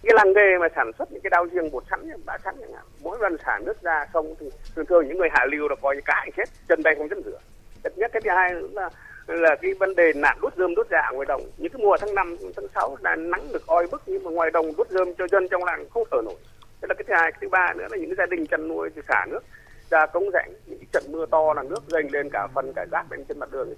Cái 0.03 0.15
làng 0.15 0.33
nghề 0.33 0.59
mà 0.61 0.69
sản 0.77 0.91
xuất 0.99 1.13
những 1.13 1.23
cái 1.23 1.31
đau 1.31 1.47
riêng 1.47 1.71
bột 1.71 1.85
sắn, 1.91 2.11
bã 2.25 2.39
sắn 2.45 2.55
chẳng 2.61 2.73
hạn, 2.73 2.85
mỗi 3.03 3.19
lần 3.21 3.37
xả 3.45 3.59
nước 3.59 3.83
ra 3.83 4.07
sông 4.15 4.35
thì 4.41 4.47
thường 4.77 4.87
thường 4.87 5.09
những 5.09 5.19
người 5.19 5.29
hạ 5.33 5.45
lưu 5.45 5.69
là 5.69 5.77
coi 5.83 5.95
như 5.95 6.03
cãi 6.05 6.31
chết, 6.37 6.49
chân 6.69 6.83
tay 6.83 6.95
không 6.95 7.09
dám 7.09 7.23
rửa. 7.25 7.39
Nhất 7.85 7.99
nhất 7.99 8.11
cái 8.13 8.23
thứ 8.25 8.31
hai 8.31 8.55
nữa 8.55 8.69
là 8.73 8.91
là 9.29 9.57
cái 9.63 9.75
vấn 9.75 9.95
đề 9.95 10.13
nạn 10.13 10.39
đốt 10.43 10.57
rơm 10.57 10.75
đốt 10.75 10.87
dạ 10.91 11.11
ngoài 11.13 11.27
đồng. 11.29 11.43
Những 11.59 11.73
cái 11.73 11.83
mùa 11.83 11.97
tháng 12.01 12.15
5, 12.15 12.37
tháng 12.57 12.67
6 12.75 12.97
là 13.01 13.17
nắng 13.17 13.53
được 13.53 13.67
oi 13.67 13.87
bức 13.91 14.03
nhưng 14.07 14.25
mà 14.25 14.31
ngoài 14.31 14.51
đồng 14.51 14.77
đốt 14.77 14.89
rơm 14.91 15.15
cho 15.15 15.27
dân 15.29 15.49
trong 15.49 15.65
làng 15.65 15.89
không 15.91 16.05
thở 16.11 16.19
nổi. 16.25 16.37
Thế 16.81 16.87
là 16.89 16.95
cái 16.95 17.05
thứ 17.09 17.15
hai 17.15 17.33
cái 17.33 17.39
thứ 17.41 17.49
ba 17.49 17.73
nữa 17.73 17.87
là 17.91 17.97
những 17.97 18.11
cái 18.11 18.17
gia 18.19 18.37
đình 18.37 18.47
chăn 18.47 18.69
nuôi 18.69 18.91
thì 18.95 19.03
xả 19.09 19.27
nước 19.29 19.41
ra 19.91 20.07
cống 20.07 20.31
rãnh 20.33 20.53
những 20.67 20.85
trận 20.93 21.03
mưa 21.09 21.27
to 21.27 21.55
là 21.55 21.63
nước 21.63 21.83
dành 21.89 22.09
lên 22.13 22.29
cả 22.33 22.47
phần 22.55 22.73
cả 22.77 22.87
rác 22.93 23.05
bên 23.11 23.25
trên 23.25 23.39
mặt 23.39 23.53
đường. 23.53 23.75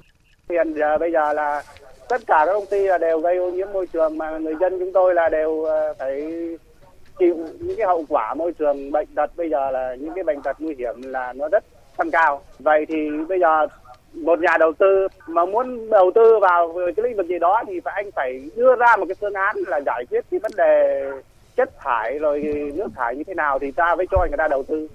Hiện 0.48 0.72
giờ 0.72 0.94
à, 0.94 0.98
bây 0.98 1.12
giờ 1.12 1.32
là 1.32 1.62
tất 2.10 2.20
cả 2.26 2.42
các 2.46 2.52
công 2.52 2.66
ty 2.66 2.82
là 2.86 2.98
đều 2.98 3.20
gây 3.20 3.36
ô 3.36 3.50
nhiễm 3.50 3.68
môi 3.72 3.86
trường 3.86 4.18
mà 4.18 4.38
người 4.38 4.54
dân 4.60 4.78
chúng 4.78 4.92
tôi 4.92 5.14
là 5.14 5.28
đều 5.28 5.62
ờ, 5.62 5.94
phải 5.98 6.22
chịu 7.18 7.36
những 7.60 7.76
cái 7.76 7.86
hậu 7.86 8.04
quả 8.08 8.34
môi 8.34 8.52
trường 8.52 8.92
bệnh 8.92 9.08
tật 9.14 9.30
bây 9.36 9.50
giờ 9.50 9.70
là 9.70 9.94
những 9.94 10.12
cái 10.14 10.24
bệnh 10.24 10.42
tật 10.42 10.56
nguy 10.60 10.74
hiểm 10.78 11.02
là 11.02 11.32
nó 11.32 11.48
rất 11.48 11.64
tăng 11.96 12.10
cao 12.10 12.42
vậy 12.58 12.86
thì 12.88 13.10
bây 13.28 13.40
giờ 13.40 13.66
một 14.12 14.38
nhà 14.40 14.56
đầu 14.58 14.72
tư 14.72 15.08
mà 15.26 15.44
muốn 15.44 15.90
đầu 15.90 16.10
tư 16.14 16.38
vào 16.42 16.74
cái 16.96 17.04
lĩnh 17.04 17.16
vực 17.16 17.26
gì 17.26 17.38
đó 17.38 17.62
thì 17.66 17.80
phải 17.80 17.94
anh 17.96 18.10
phải 18.10 18.50
đưa 18.56 18.76
ra 18.76 18.96
một 18.96 19.04
cái 19.08 19.14
phương 19.20 19.34
án 19.34 19.56
là 19.66 19.80
giải 19.86 20.04
quyết 20.10 20.24
cái 20.30 20.40
vấn 20.40 20.52
đề 20.56 21.02
chất 21.56 21.70
thải 21.80 22.18
rồi 22.18 22.42
nước 22.74 22.88
thải 22.96 23.16
như 23.16 23.24
thế 23.26 23.34
nào 23.34 23.58
thì 23.58 23.70
ta 23.70 23.94
mới 23.94 24.06
cho 24.10 24.18
người 24.18 24.38
ta 24.38 24.48
đầu 24.48 24.62
tư. 24.68 24.88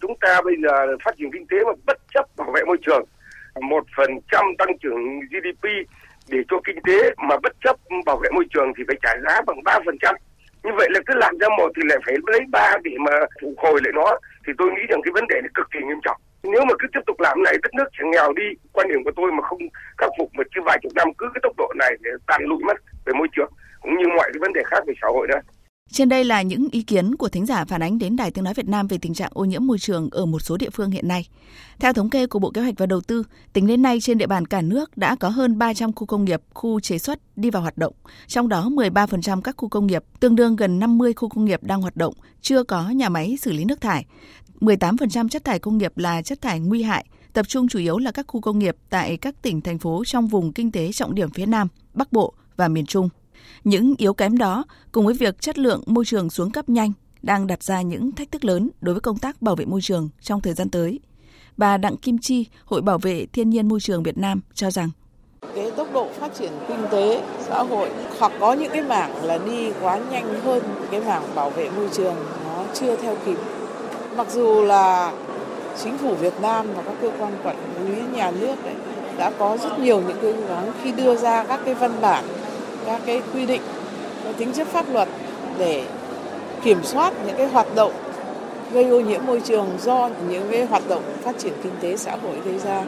Chúng 0.00 0.16
ta 0.20 0.40
bây 0.44 0.54
giờ 0.62 0.96
phát 1.04 1.16
triển 1.16 1.30
kinh 1.32 1.46
tế 1.50 1.56
mà 1.66 1.72
bất 1.86 1.98
chấp 2.14 2.26
bảo 2.36 2.50
vệ 2.54 2.62
môi 2.66 2.76
trường, 2.86 3.04
một 3.60 3.84
phần 3.96 4.10
trăm 4.32 4.44
tăng 4.58 4.78
trưởng 4.78 5.20
GDP 5.20 5.68
để 6.28 6.38
cho 6.48 6.56
kinh 6.64 6.78
tế 6.86 7.10
mà 7.28 7.36
bất 7.42 7.52
chấp 7.64 7.76
bảo 8.06 8.16
vệ 8.16 8.28
môi 8.34 8.44
trường 8.50 8.72
thì 8.76 8.84
phải 8.88 8.96
trả 9.02 9.12
giá 9.24 9.40
bằng 9.46 9.62
ba 9.64 9.78
phần 9.86 9.96
trăm. 10.02 10.14
Như 10.64 10.70
vậy 10.76 10.88
là 10.90 11.00
cứ 11.06 11.14
làm 11.16 11.38
ra 11.38 11.48
một 11.58 11.70
thì 11.76 11.82
lại 11.88 11.98
phải 12.06 12.14
lấy 12.26 12.40
ba 12.50 12.72
để 12.84 12.92
mà 12.98 13.12
phục 13.42 13.54
hồi 13.56 13.80
lại 13.84 13.92
nó. 13.94 14.18
Thì 14.46 14.52
tôi 14.58 14.68
nghĩ 14.70 14.82
rằng 14.88 15.00
cái 15.04 15.12
vấn 15.12 15.26
đề 15.26 15.40
này 15.40 15.50
cực 15.54 15.70
kỳ 15.70 15.78
nghiêm 15.78 16.00
trọng. 16.04 16.16
Nếu 16.42 16.64
mà 16.64 16.74
cứ 16.78 16.88
tiếp 16.92 17.00
tục 17.06 17.20
làm 17.20 17.42
này, 17.42 17.54
đất 17.62 17.74
nước 17.74 17.88
sẽ 17.98 18.04
nghèo 18.12 18.32
đi. 18.32 18.48
Quan 18.72 18.88
điểm 18.88 19.04
của 19.04 19.12
tôi 19.16 19.32
mà 19.32 19.42
không 19.42 19.58
khắc 19.98 20.10
phục 20.18 20.30
mà 20.34 20.44
chứ 20.54 20.60
vài 20.64 20.78
chục 20.82 20.92
năm, 20.94 21.08
cứ 21.18 21.26
cái 21.34 21.40
tốc 21.42 21.52
độ 21.58 21.72
này 21.76 21.92
để 22.00 22.10
tàn 22.26 22.40
lụi 22.44 22.58
mất 22.66 22.76
về 23.06 23.12
môi 23.18 23.28
trường. 23.32 23.50
Cũng 23.80 23.96
như 23.98 24.06
mọi 24.16 24.30
cái 24.32 24.40
vấn 24.40 24.52
đề 24.52 24.62
khác 24.66 24.80
về 24.86 24.94
xã 25.02 25.08
hội 25.08 25.26
đó 25.26 25.38
trên 25.94 26.08
đây 26.08 26.24
là 26.24 26.42
những 26.42 26.68
ý 26.72 26.82
kiến 26.82 27.16
của 27.16 27.28
thính 27.28 27.46
giả 27.46 27.64
phản 27.64 27.82
ánh 27.82 27.98
đến 27.98 28.16
Đài 28.16 28.30
Tiếng 28.30 28.44
Nói 28.44 28.54
Việt 28.54 28.68
Nam 28.68 28.86
về 28.86 28.98
tình 28.98 29.14
trạng 29.14 29.30
ô 29.34 29.44
nhiễm 29.44 29.66
môi 29.66 29.78
trường 29.78 30.08
ở 30.10 30.26
một 30.26 30.38
số 30.38 30.56
địa 30.56 30.70
phương 30.70 30.90
hiện 30.90 31.08
nay. 31.08 31.28
Theo 31.78 31.92
thống 31.92 32.10
kê 32.10 32.26
của 32.26 32.38
Bộ 32.38 32.50
Kế 32.50 32.60
hoạch 32.60 32.74
và 32.78 32.86
Đầu 32.86 33.00
tư, 33.00 33.22
tính 33.52 33.66
đến 33.66 33.82
nay 33.82 34.00
trên 34.00 34.18
địa 34.18 34.26
bàn 34.26 34.46
cả 34.46 34.62
nước 34.62 34.96
đã 34.96 35.16
có 35.16 35.28
hơn 35.28 35.58
300 35.58 35.92
khu 35.92 36.06
công 36.06 36.24
nghiệp, 36.24 36.42
khu 36.54 36.80
chế 36.80 36.98
xuất 36.98 37.18
đi 37.36 37.50
vào 37.50 37.62
hoạt 37.62 37.78
động. 37.78 37.94
Trong 38.26 38.48
đó 38.48 38.68
13% 38.68 39.40
các 39.40 39.54
khu 39.56 39.68
công 39.68 39.86
nghiệp, 39.86 40.04
tương 40.20 40.36
đương 40.36 40.56
gần 40.56 40.78
50 40.78 41.12
khu 41.12 41.28
công 41.28 41.44
nghiệp 41.44 41.62
đang 41.62 41.82
hoạt 41.82 41.96
động, 41.96 42.14
chưa 42.40 42.62
có 42.62 42.90
nhà 42.90 43.08
máy 43.08 43.36
xử 43.40 43.52
lý 43.52 43.64
nước 43.64 43.80
thải. 43.80 44.06
18% 44.60 45.28
chất 45.28 45.44
thải 45.44 45.58
công 45.58 45.78
nghiệp 45.78 45.98
là 45.98 46.22
chất 46.22 46.40
thải 46.40 46.60
nguy 46.60 46.82
hại, 46.82 47.04
tập 47.32 47.48
trung 47.48 47.68
chủ 47.68 47.78
yếu 47.78 47.98
là 47.98 48.12
các 48.12 48.26
khu 48.28 48.40
công 48.40 48.58
nghiệp 48.58 48.76
tại 48.90 49.16
các 49.16 49.42
tỉnh, 49.42 49.60
thành 49.60 49.78
phố 49.78 50.02
trong 50.06 50.26
vùng 50.26 50.52
kinh 50.52 50.72
tế 50.72 50.92
trọng 50.92 51.14
điểm 51.14 51.30
phía 51.30 51.46
Nam, 51.46 51.68
Bắc 51.94 52.12
Bộ 52.12 52.34
và 52.56 52.68
miền 52.68 52.86
Trung. 52.86 53.08
Những 53.64 53.94
yếu 53.98 54.14
kém 54.14 54.38
đó 54.38 54.64
cùng 54.92 55.04
với 55.04 55.14
việc 55.14 55.40
chất 55.40 55.58
lượng 55.58 55.82
môi 55.86 56.04
trường 56.04 56.30
xuống 56.30 56.50
cấp 56.50 56.68
nhanh 56.68 56.92
đang 57.22 57.46
đặt 57.46 57.62
ra 57.62 57.82
những 57.82 58.12
thách 58.12 58.32
thức 58.32 58.44
lớn 58.44 58.70
đối 58.80 58.94
với 58.94 59.00
công 59.00 59.18
tác 59.18 59.42
bảo 59.42 59.56
vệ 59.56 59.64
môi 59.64 59.80
trường 59.82 60.08
trong 60.20 60.40
thời 60.40 60.54
gian 60.54 60.70
tới. 60.70 61.00
Bà 61.56 61.76
Đặng 61.76 61.96
Kim 61.96 62.18
Chi, 62.18 62.46
Hội 62.64 62.82
Bảo 62.82 62.98
vệ 62.98 63.26
Thiên 63.32 63.50
nhiên 63.50 63.68
Môi 63.68 63.80
trường 63.80 64.02
Việt 64.02 64.18
Nam 64.18 64.40
cho 64.54 64.70
rằng 64.70 64.90
cái 65.54 65.70
tốc 65.70 65.88
độ 65.92 66.08
phát 66.20 66.34
triển 66.34 66.52
kinh 66.68 66.84
tế 66.90 67.22
xã 67.40 67.62
hội 67.62 67.90
hoặc 68.18 68.32
có 68.40 68.52
những 68.52 68.72
cái 68.72 68.82
mảng 68.82 69.24
là 69.24 69.38
đi 69.38 69.72
quá 69.80 69.98
nhanh 70.10 70.40
hơn 70.40 70.62
cái 70.90 71.00
mảng 71.00 71.22
bảo 71.34 71.50
vệ 71.50 71.70
môi 71.70 71.88
trường 71.92 72.16
nó 72.44 72.64
chưa 72.74 72.96
theo 72.96 73.16
kịp 73.26 73.38
mặc 74.16 74.26
dù 74.30 74.64
là 74.64 75.12
chính 75.82 75.98
phủ 75.98 76.14
Việt 76.14 76.34
Nam 76.42 76.66
và 76.76 76.82
các 76.82 76.94
cơ 77.00 77.10
quan 77.18 77.32
quản 77.42 77.56
lý 77.86 78.02
nhà 78.16 78.30
nước 78.30 78.64
ấy, 78.64 78.74
đã 79.18 79.32
có 79.38 79.56
rất 79.62 79.78
nhiều 79.78 80.02
những 80.08 80.16
cái 80.22 80.32
cố 80.32 80.46
gắng 80.48 80.72
khi 80.82 80.92
đưa 80.92 81.16
ra 81.16 81.44
các 81.44 81.60
cái 81.64 81.74
văn 81.74 81.92
bản 82.00 82.24
các 82.86 83.02
cái 83.06 83.22
quy 83.34 83.46
định 83.46 83.62
có 84.24 84.32
tính 84.32 84.52
chất 84.52 84.68
pháp 84.68 84.92
luật 84.92 85.08
để 85.58 85.86
kiểm 86.64 86.78
soát 86.82 87.12
những 87.26 87.36
cái 87.36 87.48
hoạt 87.48 87.74
động 87.74 87.92
gây 88.72 88.84
ô 88.84 89.00
nhiễm 89.00 89.26
môi 89.26 89.40
trường 89.40 89.68
do 89.82 90.10
những 90.28 90.48
cái 90.50 90.66
hoạt 90.66 90.88
động 90.88 91.02
phát 91.22 91.38
triển 91.38 91.52
kinh 91.62 91.72
tế 91.80 91.96
xã 91.96 92.16
hội 92.16 92.36
gây 92.44 92.58
ra. 92.58 92.84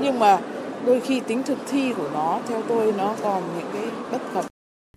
Nhưng 0.00 0.18
mà 0.18 0.40
đôi 0.86 1.00
khi 1.00 1.20
tính 1.20 1.42
thực 1.42 1.58
thi 1.70 1.92
của 1.96 2.10
nó 2.12 2.40
theo 2.48 2.62
tôi 2.68 2.92
nó 2.92 3.14
còn 3.22 3.42
những 3.58 3.68
cái 3.72 3.82
bất 4.12 4.22
cập. 4.34 4.44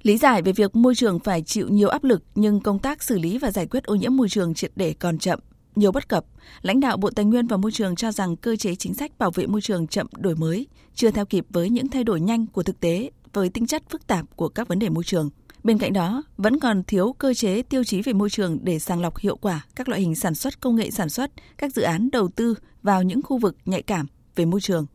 Lý 0.03 0.17
giải 0.17 0.41
về 0.41 0.51
việc 0.51 0.75
môi 0.75 0.95
trường 0.95 1.19
phải 1.19 1.41
chịu 1.41 1.67
nhiều 1.69 1.89
áp 1.89 2.03
lực 2.03 2.23
nhưng 2.35 2.59
công 2.59 2.79
tác 2.79 3.03
xử 3.03 3.17
lý 3.19 3.37
và 3.37 3.51
giải 3.51 3.65
quyết 3.65 3.83
ô 3.83 3.95
nhiễm 3.95 4.17
môi 4.17 4.29
trường 4.29 4.53
triệt 4.53 4.71
để 4.75 4.95
còn 4.99 5.17
chậm, 5.17 5.39
nhiều 5.75 5.91
bất 5.91 6.09
cập, 6.09 6.25
lãnh 6.61 6.79
đạo 6.79 6.97
Bộ 6.97 7.09
Tài 7.09 7.25
nguyên 7.25 7.47
và 7.47 7.57
Môi 7.57 7.71
trường 7.71 7.95
cho 7.95 8.11
rằng 8.11 8.35
cơ 8.35 8.55
chế 8.55 8.75
chính 8.75 8.93
sách 8.93 9.11
bảo 9.17 9.31
vệ 9.31 9.47
môi 9.47 9.61
trường 9.61 9.87
chậm 9.87 10.07
đổi 10.17 10.35
mới, 10.35 10.67
chưa 10.93 11.11
theo 11.11 11.25
kịp 11.25 11.45
với 11.49 11.69
những 11.69 11.87
thay 11.87 12.03
đổi 12.03 12.21
nhanh 12.21 12.47
của 12.47 12.63
thực 12.63 12.79
tế 12.79 13.09
với 13.37 13.49
tính 13.49 13.67
chất 13.67 13.83
phức 13.89 14.07
tạp 14.07 14.25
của 14.35 14.49
các 14.49 14.67
vấn 14.67 14.79
đề 14.79 14.89
môi 14.89 15.03
trường. 15.03 15.29
Bên 15.63 15.77
cạnh 15.77 15.93
đó, 15.93 16.23
vẫn 16.37 16.59
còn 16.59 16.83
thiếu 16.83 17.15
cơ 17.17 17.33
chế 17.33 17.61
tiêu 17.61 17.83
chí 17.83 18.01
về 18.01 18.13
môi 18.13 18.29
trường 18.29 18.59
để 18.63 18.79
sàng 18.79 19.01
lọc 19.01 19.17
hiệu 19.17 19.37
quả 19.37 19.65
các 19.75 19.89
loại 19.89 20.01
hình 20.01 20.15
sản 20.15 20.35
xuất 20.35 20.61
công 20.61 20.75
nghệ 20.75 20.91
sản 20.91 21.09
xuất, 21.09 21.31
các 21.57 21.73
dự 21.73 21.81
án 21.81 22.09
đầu 22.11 22.27
tư 22.27 22.55
vào 22.83 23.03
những 23.03 23.21
khu 23.21 23.37
vực 23.37 23.57
nhạy 23.65 23.81
cảm 23.81 24.07
về 24.35 24.45
môi 24.45 24.61
trường. 24.61 24.85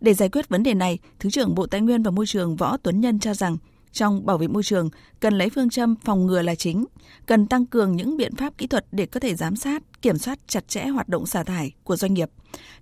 Để 0.00 0.14
giải 0.14 0.28
quyết 0.28 0.48
vấn 0.48 0.62
đề 0.62 0.74
này, 0.74 0.98
Thứ 1.18 1.30
trưởng 1.30 1.54
Bộ 1.54 1.66
Tài 1.66 1.80
nguyên 1.80 2.02
và 2.02 2.10
Môi 2.10 2.26
trường 2.26 2.56
Võ 2.56 2.76
Tuấn 2.76 3.00
Nhân 3.00 3.18
cho 3.18 3.34
rằng 3.34 3.56
trong 3.92 4.26
bảo 4.26 4.38
vệ 4.38 4.48
môi 4.48 4.62
trường 4.62 4.90
cần 5.20 5.38
lấy 5.38 5.50
phương 5.50 5.70
châm 5.70 5.94
phòng 6.04 6.26
ngừa 6.26 6.42
là 6.42 6.54
chính, 6.54 6.84
cần 7.26 7.46
tăng 7.46 7.66
cường 7.66 7.96
những 7.96 8.16
biện 8.16 8.36
pháp 8.36 8.58
kỹ 8.58 8.66
thuật 8.66 8.86
để 8.92 9.06
có 9.06 9.20
thể 9.20 9.34
giám 9.34 9.56
sát, 9.56 9.82
kiểm 10.02 10.18
soát 10.18 10.38
chặt 10.46 10.68
chẽ 10.68 10.86
hoạt 10.86 11.08
động 11.08 11.26
xả 11.26 11.42
thải 11.42 11.72
của 11.84 11.96
doanh 11.96 12.14
nghiệp, 12.14 12.30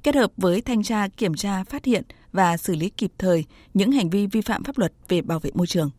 kết 0.02 0.14
hợp 0.14 0.32
với 0.36 0.60
thanh 0.60 0.82
tra, 0.82 1.08
kiểm 1.08 1.34
tra, 1.34 1.64
phát 1.64 1.84
hiện 1.84 2.02
và 2.32 2.56
xử 2.56 2.74
lý 2.74 2.88
kịp 2.88 3.12
thời 3.18 3.44
những 3.74 3.92
hành 3.92 4.10
vi 4.10 4.26
vi 4.26 4.40
phạm 4.40 4.64
pháp 4.64 4.78
luật 4.78 4.92
về 5.08 5.22
bảo 5.22 5.38
vệ 5.38 5.50
môi 5.54 5.66
trường. 5.66 5.90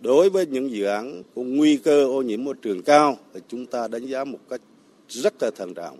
Đối 0.00 0.30
với 0.30 0.46
những 0.46 0.70
dự 0.70 0.84
án 0.84 1.22
có 1.34 1.42
nguy 1.42 1.76
cơ 1.76 2.04
ô 2.04 2.22
nhiễm 2.22 2.44
môi 2.44 2.54
trường 2.62 2.82
cao 2.82 3.16
thì 3.34 3.40
chúng 3.48 3.66
ta 3.66 3.88
đánh 3.88 4.06
giá 4.06 4.24
một 4.24 4.38
cách 4.50 4.60
rất 5.08 5.34
là 5.42 5.50
thận 5.56 5.74
trọng 5.74 5.98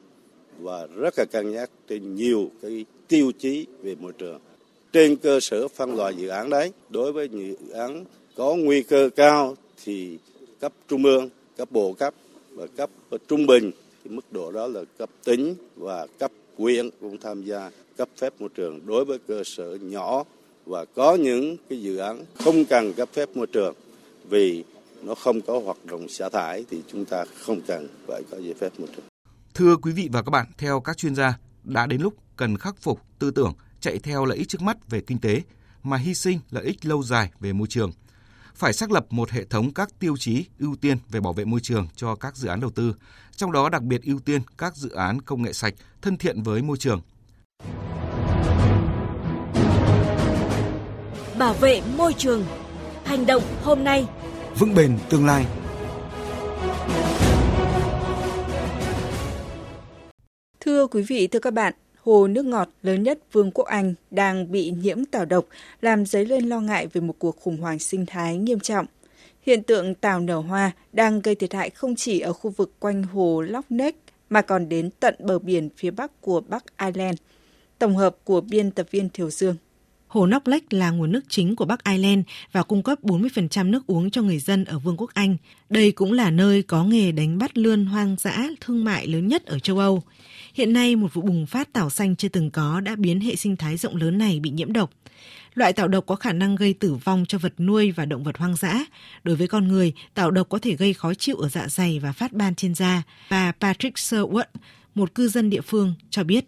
và 0.60 0.86
rất 0.86 1.18
là 1.18 1.24
cân 1.24 1.52
nhắc 1.52 1.70
trên 1.88 2.14
nhiều 2.14 2.50
cái 2.62 2.84
tiêu 3.08 3.32
chí 3.38 3.66
về 3.82 3.94
môi 3.94 4.12
trường. 4.12 4.40
Trên 4.92 5.16
cơ 5.16 5.40
sở 5.40 5.68
phân 5.68 5.96
loại 5.96 6.14
dự 6.14 6.28
án 6.28 6.50
đấy, 6.50 6.72
đối 6.90 7.12
với 7.12 7.28
dự 7.28 7.56
án 7.74 8.04
có 8.36 8.54
nguy 8.54 8.82
cơ 8.82 9.10
cao 9.16 9.56
thì 9.84 10.18
cấp 10.60 10.72
trung 10.88 11.04
ương, 11.04 11.28
cấp 11.56 11.68
bộ 11.70 11.92
cấp 11.92 12.14
và 12.50 12.66
cấp 12.76 12.90
trung 13.28 13.46
bình 13.46 13.70
thì 14.04 14.10
mức 14.10 14.32
độ 14.32 14.52
đó 14.52 14.66
là 14.66 14.80
cấp 14.98 15.10
tỉnh 15.24 15.54
và 15.76 16.06
cấp 16.18 16.30
huyện 16.58 16.90
cũng 17.00 17.18
tham 17.18 17.44
gia 17.44 17.70
cấp 17.96 18.08
phép 18.16 18.32
môi 18.38 18.48
trường 18.48 18.80
đối 18.86 19.04
với 19.04 19.18
cơ 19.28 19.42
sở 19.44 19.78
nhỏ 19.82 20.24
và 20.66 20.84
có 20.84 21.14
những 21.14 21.56
cái 21.68 21.82
dự 21.82 21.96
án 21.96 22.24
không 22.34 22.64
cần 22.64 22.92
cấp 22.92 23.08
phép 23.12 23.28
môi 23.36 23.46
trường 23.46 23.74
vì 24.28 24.64
nó 25.02 25.14
không 25.14 25.40
có 25.40 25.58
hoạt 25.58 25.76
động 25.84 26.08
xả 26.08 26.28
thải 26.28 26.64
thì 26.70 26.82
chúng 26.92 27.04
ta 27.04 27.24
không 27.38 27.60
cần 27.66 27.88
phải 28.06 28.22
có 28.30 28.38
giấy 28.40 28.54
phép 28.54 28.72
môi 28.78 28.88
trường. 28.96 29.04
Thưa 29.54 29.76
quý 29.76 29.92
vị 29.92 30.08
và 30.12 30.22
các 30.22 30.30
bạn, 30.30 30.46
theo 30.58 30.80
các 30.80 30.96
chuyên 30.96 31.14
gia, 31.14 31.38
đã 31.64 31.86
đến 31.86 32.00
lúc 32.02 32.14
cần 32.36 32.56
khắc 32.56 32.76
phục 32.80 33.00
tư 33.18 33.30
tưởng 33.30 33.52
chạy 33.80 33.98
theo 33.98 34.24
lợi 34.24 34.38
ích 34.38 34.48
trước 34.48 34.62
mắt 34.62 34.90
về 34.90 35.00
kinh 35.00 35.18
tế 35.18 35.42
mà 35.82 35.96
hy 35.96 36.14
sinh 36.14 36.38
lợi 36.50 36.64
ích 36.64 36.86
lâu 36.86 37.02
dài 37.02 37.30
về 37.40 37.52
môi 37.52 37.66
trường. 37.70 37.92
Phải 38.54 38.72
xác 38.72 38.90
lập 38.90 39.06
một 39.10 39.30
hệ 39.30 39.44
thống 39.44 39.74
các 39.74 39.88
tiêu 39.98 40.16
chí 40.16 40.44
ưu 40.58 40.76
tiên 40.76 40.98
về 41.10 41.20
bảo 41.20 41.32
vệ 41.32 41.44
môi 41.44 41.60
trường 41.60 41.88
cho 41.96 42.14
các 42.14 42.36
dự 42.36 42.48
án 42.48 42.60
đầu 42.60 42.70
tư, 42.70 42.94
trong 43.36 43.52
đó 43.52 43.68
đặc 43.68 43.82
biệt 43.82 44.02
ưu 44.02 44.18
tiên 44.18 44.42
các 44.58 44.76
dự 44.76 44.90
án 44.90 45.22
công 45.22 45.42
nghệ 45.42 45.52
sạch, 45.52 45.74
thân 46.02 46.16
thiện 46.16 46.42
với 46.42 46.62
môi 46.62 46.76
trường. 46.76 47.00
Bảo 51.38 51.54
vệ 51.54 51.82
môi 51.96 52.14
trường. 52.18 52.44
Hành 53.04 53.26
động 53.26 53.42
hôm 53.62 53.84
nay, 53.84 54.06
vững 54.58 54.74
bền 54.74 54.98
tương 55.10 55.26
lai. 55.26 55.46
Thưa 60.60 60.86
quý 60.86 61.02
vị, 61.02 61.26
thưa 61.26 61.38
các 61.38 61.54
bạn, 61.54 61.74
hồ 62.04 62.26
nước 62.26 62.44
ngọt 62.44 62.68
lớn 62.82 63.02
nhất 63.02 63.18
Vương 63.32 63.50
quốc 63.50 63.64
Anh 63.64 63.94
đang 64.10 64.52
bị 64.52 64.70
nhiễm 64.70 65.04
tảo 65.04 65.24
độc, 65.24 65.46
làm 65.80 66.06
dấy 66.06 66.24
lên 66.24 66.48
lo 66.48 66.60
ngại 66.60 66.86
về 66.86 67.00
một 67.00 67.14
cuộc 67.18 67.40
khủng 67.40 67.56
hoảng 67.56 67.78
sinh 67.78 68.06
thái 68.06 68.36
nghiêm 68.36 68.60
trọng. 68.60 68.86
Hiện 69.42 69.62
tượng 69.62 69.94
tảo 69.94 70.20
nở 70.20 70.38
hoa 70.38 70.70
đang 70.92 71.20
gây 71.20 71.34
thiệt 71.34 71.54
hại 71.54 71.70
không 71.70 71.94
chỉ 71.96 72.20
ở 72.20 72.32
khu 72.32 72.50
vực 72.50 72.72
quanh 72.78 73.02
hồ 73.02 73.40
Loch 73.40 73.70
Ness 73.70 73.96
mà 74.30 74.42
còn 74.42 74.68
đến 74.68 74.90
tận 75.00 75.14
bờ 75.18 75.38
biển 75.38 75.68
phía 75.76 75.90
bắc 75.90 76.20
của 76.20 76.40
Bắc 76.40 76.64
Ireland. 76.78 77.18
Tổng 77.78 77.96
hợp 77.96 78.16
của 78.24 78.40
biên 78.40 78.70
tập 78.70 78.86
viên 78.90 79.08
Thiều 79.08 79.30
Dương. 79.30 79.56
Hồ 80.12 80.26
Knock 80.26 80.48
Lake 80.48 80.66
là 80.70 80.90
nguồn 80.90 81.12
nước 81.12 81.20
chính 81.28 81.56
của 81.56 81.64
Bắc 81.64 81.84
Ireland 81.84 82.20
và 82.52 82.62
cung 82.62 82.82
cấp 82.82 82.98
40% 83.02 83.70
nước 83.70 83.86
uống 83.86 84.10
cho 84.10 84.22
người 84.22 84.38
dân 84.38 84.64
ở 84.64 84.78
Vương 84.78 84.96
quốc 84.96 85.10
Anh. 85.14 85.36
Đây 85.68 85.92
cũng 85.92 86.12
là 86.12 86.30
nơi 86.30 86.62
có 86.62 86.84
nghề 86.84 87.12
đánh 87.12 87.38
bắt 87.38 87.58
lươn 87.58 87.86
hoang 87.86 88.16
dã 88.18 88.48
thương 88.60 88.84
mại 88.84 89.06
lớn 89.06 89.28
nhất 89.28 89.46
ở 89.46 89.58
châu 89.58 89.78
Âu. 89.78 90.02
Hiện 90.54 90.72
nay, 90.72 90.96
một 90.96 91.14
vụ 91.14 91.22
bùng 91.22 91.46
phát 91.46 91.72
tảo 91.72 91.90
xanh 91.90 92.16
chưa 92.16 92.28
từng 92.28 92.50
có 92.50 92.80
đã 92.80 92.96
biến 92.96 93.20
hệ 93.20 93.36
sinh 93.36 93.56
thái 93.56 93.76
rộng 93.76 93.96
lớn 93.96 94.18
này 94.18 94.40
bị 94.40 94.50
nhiễm 94.50 94.72
độc. 94.72 94.90
Loại 95.54 95.72
tảo 95.72 95.88
độc 95.88 96.06
có 96.06 96.14
khả 96.14 96.32
năng 96.32 96.56
gây 96.56 96.74
tử 96.74 96.94
vong 96.94 97.24
cho 97.28 97.38
vật 97.38 97.60
nuôi 97.60 97.90
và 97.90 98.04
động 98.04 98.24
vật 98.24 98.38
hoang 98.38 98.56
dã. 98.56 98.84
Đối 99.24 99.36
với 99.36 99.48
con 99.48 99.68
người, 99.68 99.92
tảo 100.14 100.30
độc 100.30 100.48
có 100.48 100.58
thể 100.58 100.76
gây 100.76 100.94
khó 100.94 101.14
chịu 101.14 101.36
ở 101.36 101.48
dạ 101.48 101.68
dày 101.68 101.98
và 101.98 102.12
phát 102.12 102.32
ban 102.32 102.54
trên 102.54 102.74
da. 102.74 103.02
Bà 103.30 103.52
Patrick 103.60 103.96
Sherwood, 103.96 104.44
một 104.94 105.14
cư 105.14 105.28
dân 105.28 105.50
địa 105.50 105.60
phương, 105.60 105.94
cho 106.10 106.24
biết. 106.24 106.44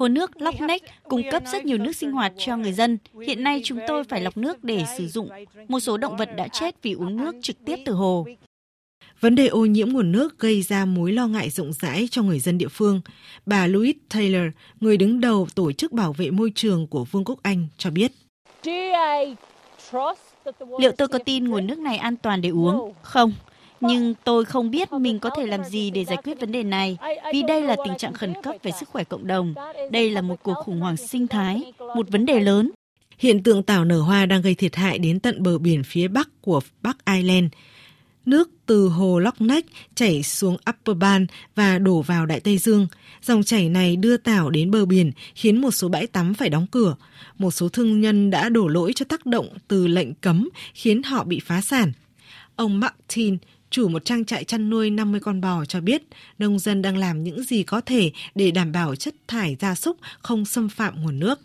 Hồ 0.00 0.08
nước 0.08 0.42
Loch 0.42 0.60
Ness 0.60 0.84
cung 1.08 1.22
cấp 1.30 1.42
rất 1.52 1.64
nhiều 1.64 1.78
nước 1.78 1.96
sinh 1.96 2.12
hoạt 2.12 2.32
cho 2.38 2.56
người 2.56 2.72
dân. 2.72 2.98
Hiện 3.26 3.44
nay 3.44 3.60
chúng 3.64 3.78
tôi 3.86 4.04
phải 4.04 4.20
lọc 4.20 4.36
nước 4.36 4.64
để 4.64 4.84
sử 4.98 5.08
dụng. 5.08 5.28
Một 5.68 5.80
số 5.80 5.96
động 5.96 6.16
vật 6.16 6.28
đã 6.36 6.48
chết 6.48 6.82
vì 6.82 6.92
uống 6.92 7.16
nước 7.16 7.34
trực 7.42 7.56
tiếp 7.64 7.76
từ 7.84 7.92
hồ. 7.92 8.26
Vấn 9.20 9.34
đề 9.34 9.46
ô 9.46 9.64
nhiễm 9.64 9.88
nguồn 9.88 10.12
nước 10.12 10.38
gây 10.38 10.62
ra 10.62 10.84
mối 10.84 11.12
lo 11.12 11.26
ngại 11.26 11.50
rộng 11.50 11.72
rãi 11.72 12.08
cho 12.10 12.22
người 12.22 12.40
dân 12.40 12.58
địa 12.58 12.68
phương. 12.68 13.00
Bà 13.46 13.66
Louise 13.66 13.98
Taylor, 14.14 14.52
người 14.80 14.96
đứng 14.96 15.20
đầu 15.20 15.48
Tổ 15.54 15.72
chức 15.72 15.92
Bảo 15.92 16.12
vệ 16.12 16.30
Môi 16.30 16.52
trường 16.54 16.86
của 16.86 17.04
Vương 17.04 17.24
quốc 17.24 17.38
Anh, 17.42 17.66
cho 17.76 17.90
biết. 17.90 18.12
Liệu 20.78 20.92
tôi 20.98 21.08
có 21.08 21.18
tin 21.18 21.48
nguồn 21.48 21.66
nước 21.66 21.78
này 21.78 21.96
an 21.96 22.16
toàn 22.16 22.40
để 22.40 22.48
uống? 22.48 22.94
Không. 23.02 23.32
Nhưng 23.80 24.14
tôi 24.24 24.44
không 24.44 24.70
biết 24.70 24.92
mình 24.92 25.18
có 25.18 25.30
thể 25.36 25.46
làm 25.46 25.64
gì 25.64 25.90
để 25.90 26.04
giải 26.04 26.18
quyết 26.24 26.40
vấn 26.40 26.52
đề 26.52 26.62
này, 26.62 26.98
vì 27.32 27.42
đây 27.42 27.62
là 27.62 27.76
tình 27.84 27.96
trạng 27.98 28.12
khẩn 28.12 28.32
cấp 28.42 28.54
về 28.62 28.72
sức 28.80 28.88
khỏe 28.88 29.04
cộng 29.04 29.26
đồng. 29.26 29.54
Đây 29.90 30.10
là 30.10 30.22
một 30.22 30.42
cuộc 30.42 30.54
khủng 30.54 30.80
hoảng 30.80 30.96
sinh 30.96 31.26
thái, 31.26 31.72
một 31.78 32.10
vấn 32.10 32.26
đề 32.26 32.40
lớn. 32.40 32.70
Hiện 33.18 33.42
tượng 33.42 33.62
tảo 33.62 33.84
nở 33.84 34.00
hoa 34.00 34.26
đang 34.26 34.42
gây 34.42 34.54
thiệt 34.54 34.76
hại 34.76 34.98
đến 34.98 35.20
tận 35.20 35.42
bờ 35.42 35.58
biển 35.58 35.82
phía 35.82 36.08
bắc 36.08 36.28
của 36.40 36.60
Bắc 36.82 37.04
Ireland. 37.04 37.46
Nước 38.26 38.50
từ 38.66 38.88
hồ 38.88 39.18
Loch 39.18 39.40
Ness 39.40 39.68
chảy 39.94 40.22
xuống 40.22 40.56
Upper 40.70 40.96
Ban 40.96 41.26
và 41.54 41.78
đổ 41.78 42.02
vào 42.02 42.26
Đại 42.26 42.40
Tây 42.40 42.58
Dương. 42.58 42.86
Dòng 43.22 43.42
chảy 43.42 43.68
này 43.68 43.96
đưa 43.96 44.16
tảo 44.16 44.50
đến 44.50 44.70
bờ 44.70 44.84
biển, 44.84 45.12
khiến 45.34 45.60
một 45.60 45.70
số 45.70 45.88
bãi 45.88 46.06
tắm 46.06 46.34
phải 46.34 46.48
đóng 46.48 46.66
cửa. 46.70 46.96
Một 47.38 47.50
số 47.50 47.68
thương 47.68 48.00
nhân 48.00 48.30
đã 48.30 48.48
đổ 48.48 48.68
lỗi 48.68 48.92
cho 48.94 49.04
tác 49.08 49.26
động 49.26 49.48
từ 49.68 49.86
lệnh 49.86 50.14
cấm, 50.14 50.48
khiến 50.74 51.02
họ 51.02 51.24
bị 51.24 51.40
phá 51.40 51.60
sản. 51.60 51.92
Ông 52.56 52.80
Martin, 52.80 53.36
chủ 53.70 53.88
một 53.88 54.04
trang 54.04 54.24
trại 54.24 54.44
chăn 54.44 54.70
nuôi 54.70 54.90
50 54.90 55.20
con 55.20 55.40
bò 55.40 55.64
cho 55.64 55.80
biết, 55.80 56.02
nông 56.38 56.58
dân 56.58 56.82
đang 56.82 56.96
làm 56.96 57.24
những 57.24 57.42
gì 57.42 57.62
có 57.62 57.80
thể 57.80 58.10
để 58.34 58.50
đảm 58.50 58.72
bảo 58.72 58.96
chất 58.96 59.14
thải 59.28 59.56
gia 59.60 59.74
súc 59.74 59.96
không 60.18 60.44
xâm 60.44 60.68
phạm 60.68 61.02
nguồn 61.02 61.18
nước. 61.18 61.40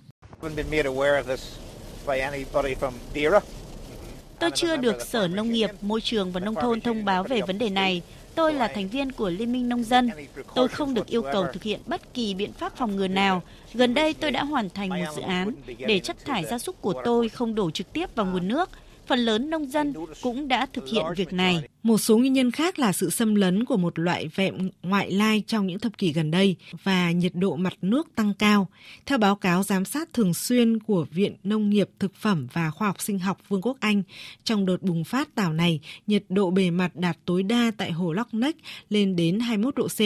Tôi 4.40 4.52
chưa 4.56 4.78
được 4.78 5.02
Sở 5.02 5.28
Nông 5.28 5.52
nghiệp, 5.52 5.70
Môi 5.82 6.02
trường 6.02 6.32
và 6.32 6.40
Nông 6.40 6.56
thôn 6.56 6.82
thông 6.82 7.06
báo 7.06 7.24
về 7.24 7.42
vấn 7.48 7.58
đề 7.58 7.70
này. 7.70 8.02
Tôi 8.36 8.54
là 8.54 8.68
thành 8.68 8.90
viên 8.90 9.12
của 9.12 9.30
Liên 9.30 9.52
minh 9.52 9.70
Nông 9.70 9.84
dân. 9.84 10.10
Tôi 10.56 10.68
không 10.68 10.94
được 10.94 11.08
yêu 11.08 11.22
cầu 11.22 11.46
thực 11.54 11.64
hiện 11.64 11.80
bất 11.86 12.14
kỳ 12.14 12.34
biện 12.34 12.54
pháp 12.54 12.78
phòng 12.78 12.96
ngừa 12.96 13.08
nào. 13.08 13.44
Gần 13.74 13.94
đây 13.94 14.14
tôi 14.14 14.32
đã 14.32 14.44
hoàn 14.44 14.70
thành 14.70 14.90
một 14.90 15.16
dự 15.16 15.22
án 15.22 15.52
để 15.80 16.00
chất 16.00 16.26
thải 16.26 16.46
gia 16.46 16.60
súc 16.60 16.82
của 16.82 17.02
tôi 17.06 17.30
không 17.30 17.56
đổ 17.56 17.72
trực 17.72 17.94
tiếp 17.94 18.16
vào 18.16 18.26
nguồn 18.26 18.48
nước 18.48 18.70
phần 19.08 19.20
lớn 19.20 19.50
nông 19.50 19.72
dân 19.72 19.94
cũng 20.22 20.48
đã 20.48 20.66
thực 20.74 20.88
hiện 20.88 21.06
việc 21.16 21.34
này. 21.34 21.62
Một 21.84 21.98
số 21.98 22.18
nguyên 22.18 22.34
nhân 22.34 22.52
khác 22.52 22.80
là 22.80 22.94
sự 22.94 23.10
xâm 23.10 23.36
lấn 23.36 23.66
của 23.66 23.78
một 23.78 24.00
loại 24.00 24.28
vẹm 24.36 24.70
ngoại 24.84 25.12
lai 25.12 25.44
trong 25.48 25.68
những 25.68 25.80
thập 25.80 25.98
kỷ 25.98 26.14
gần 26.14 26.32
đây 26.32 26.56
và 26.84 27.12
nhiệt 27.12 27.32
độ 27.36 27.56
mặt 27.56 27.74
nước 27.82 28.08
tăng 28.16 28.34
cao. 28.34 28.68
Theo 29.06 29.18
báo 29.18 29.36
cáo 29.36 29.64
giám 29.64 29.86
sát 29.86 30.14
thường 30.14 30.34
xuyên 30.34 30.80
của 30.80 31.06
Viện 31.12 31.36
Nông 31.44 31.70
nghiệp 31.70 31.90
Thực 32.00 32.16
phẩm 32.16 32.48
và 32.54 32.72
Khoa 32.72 32.88
học 32.88 33.02
Sinh 33.02 33.20
học 33.20 33.38
Vương 33.48 33.62
quốc 33.62 33.78
Anh, 33.80 34.04
trong 34.44 34.66
đợt 34.66 34.82
bùng 34.82 35.04
phát 35.04 35.36
tảo 35.36 35.54
này, 35.54 35.80
nhiệt 36.08 36.24
độ 36.30 36.52
bề 36.52 36.72
mặt 36.72 36.96
đạt 36.96 37.18
tối 37.26 37.44
đa 37.44 37.72
tại 37.78 37.92
hồ 37.92 38.14
Loch 38.14 38.34
Ness 38.34 38.58
lên 38.90 39.16
đến 39.16 39.40
21 39.40 39.76
độ 39.76 39.88
C. 39.88 40.00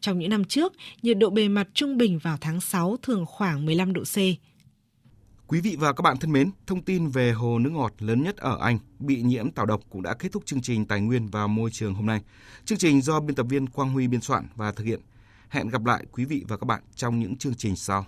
Trong 0.00 0.18
những 0.18 0.30
năm 0.30 0.44
trước, 0.44 0.72
nhiệt 1.02 1.18
độ 1.18 1.30
bề 1.30 1.48
mặt 1.48 1.68
trung 1.74 1.96
bình 1.96 2.18
vào 2.18 2.36
tháng 2.40 2.60
6 2.60 2.96
thường 3.02 3.26
khoảng 3.26 3.66
15 3.66 3.92
độ 3.92 4.02
C. 4.02 4.16
Quý 5.48 5.60
vị 5.60 5.76
và 5.78 5.92
các 5.92 6.02
bạn 6.02 6.16
thân 6.16 6.32
mến, 6.32 6.50
thông 6.66 6.82
tin 6.82 7.08
về 7.08 7.32
hồ 7.32 7.58
nước 7.58 7.70
ngọt 7.70 7.92
lớn 7.98 8.22
nhất 8.22 8.36
ở 8.36 8.58
Anh 8.60 8.78
bị 8.98 9.22
nhiễm 9.22 9.50
tảo 9.50 9.66
độc 9.66 9.80
cũng 9.90 10.02
đã 10.02 10.14
kết 10.14 10.32
thúc 10.32 10.42
chương 10.46 10.62
trình 10.62 10.86
Tài 10.86 11.00
nguyên 11.00 11.26
và 11.26 11.46
Môi 11.46 11.70
trường 11.70 11.94
hôm 11.94 12.06
nay. 12.06 12.20
Chương 12.64 12.78
trình 12.78 13.02
do 13.02 13.20
biên 13.20 13.34
tập 13.34 13.46
viên 13.48 13.66
Quang 13.66 13.92
Huy 13.92 14.08
biên 14.08 14.20
soạn 14.20 14.46
và 14.56 14.72
thực 14.72 14.84
hiện. 14.84 15.00
Hẹn 15.48 15.68
gặp 15.68 15.84
lại 15.84 16.04
quý 16.12 16.24
vị 16.24 16.44
và 16.48 16.56
các 16.56 16.64
bạn 16.64 16.82
trong 16.94 17.20
những 17.20 17.36
chương 17.36 17.54
trình 17.54 17.76
sau. 17.76 18.06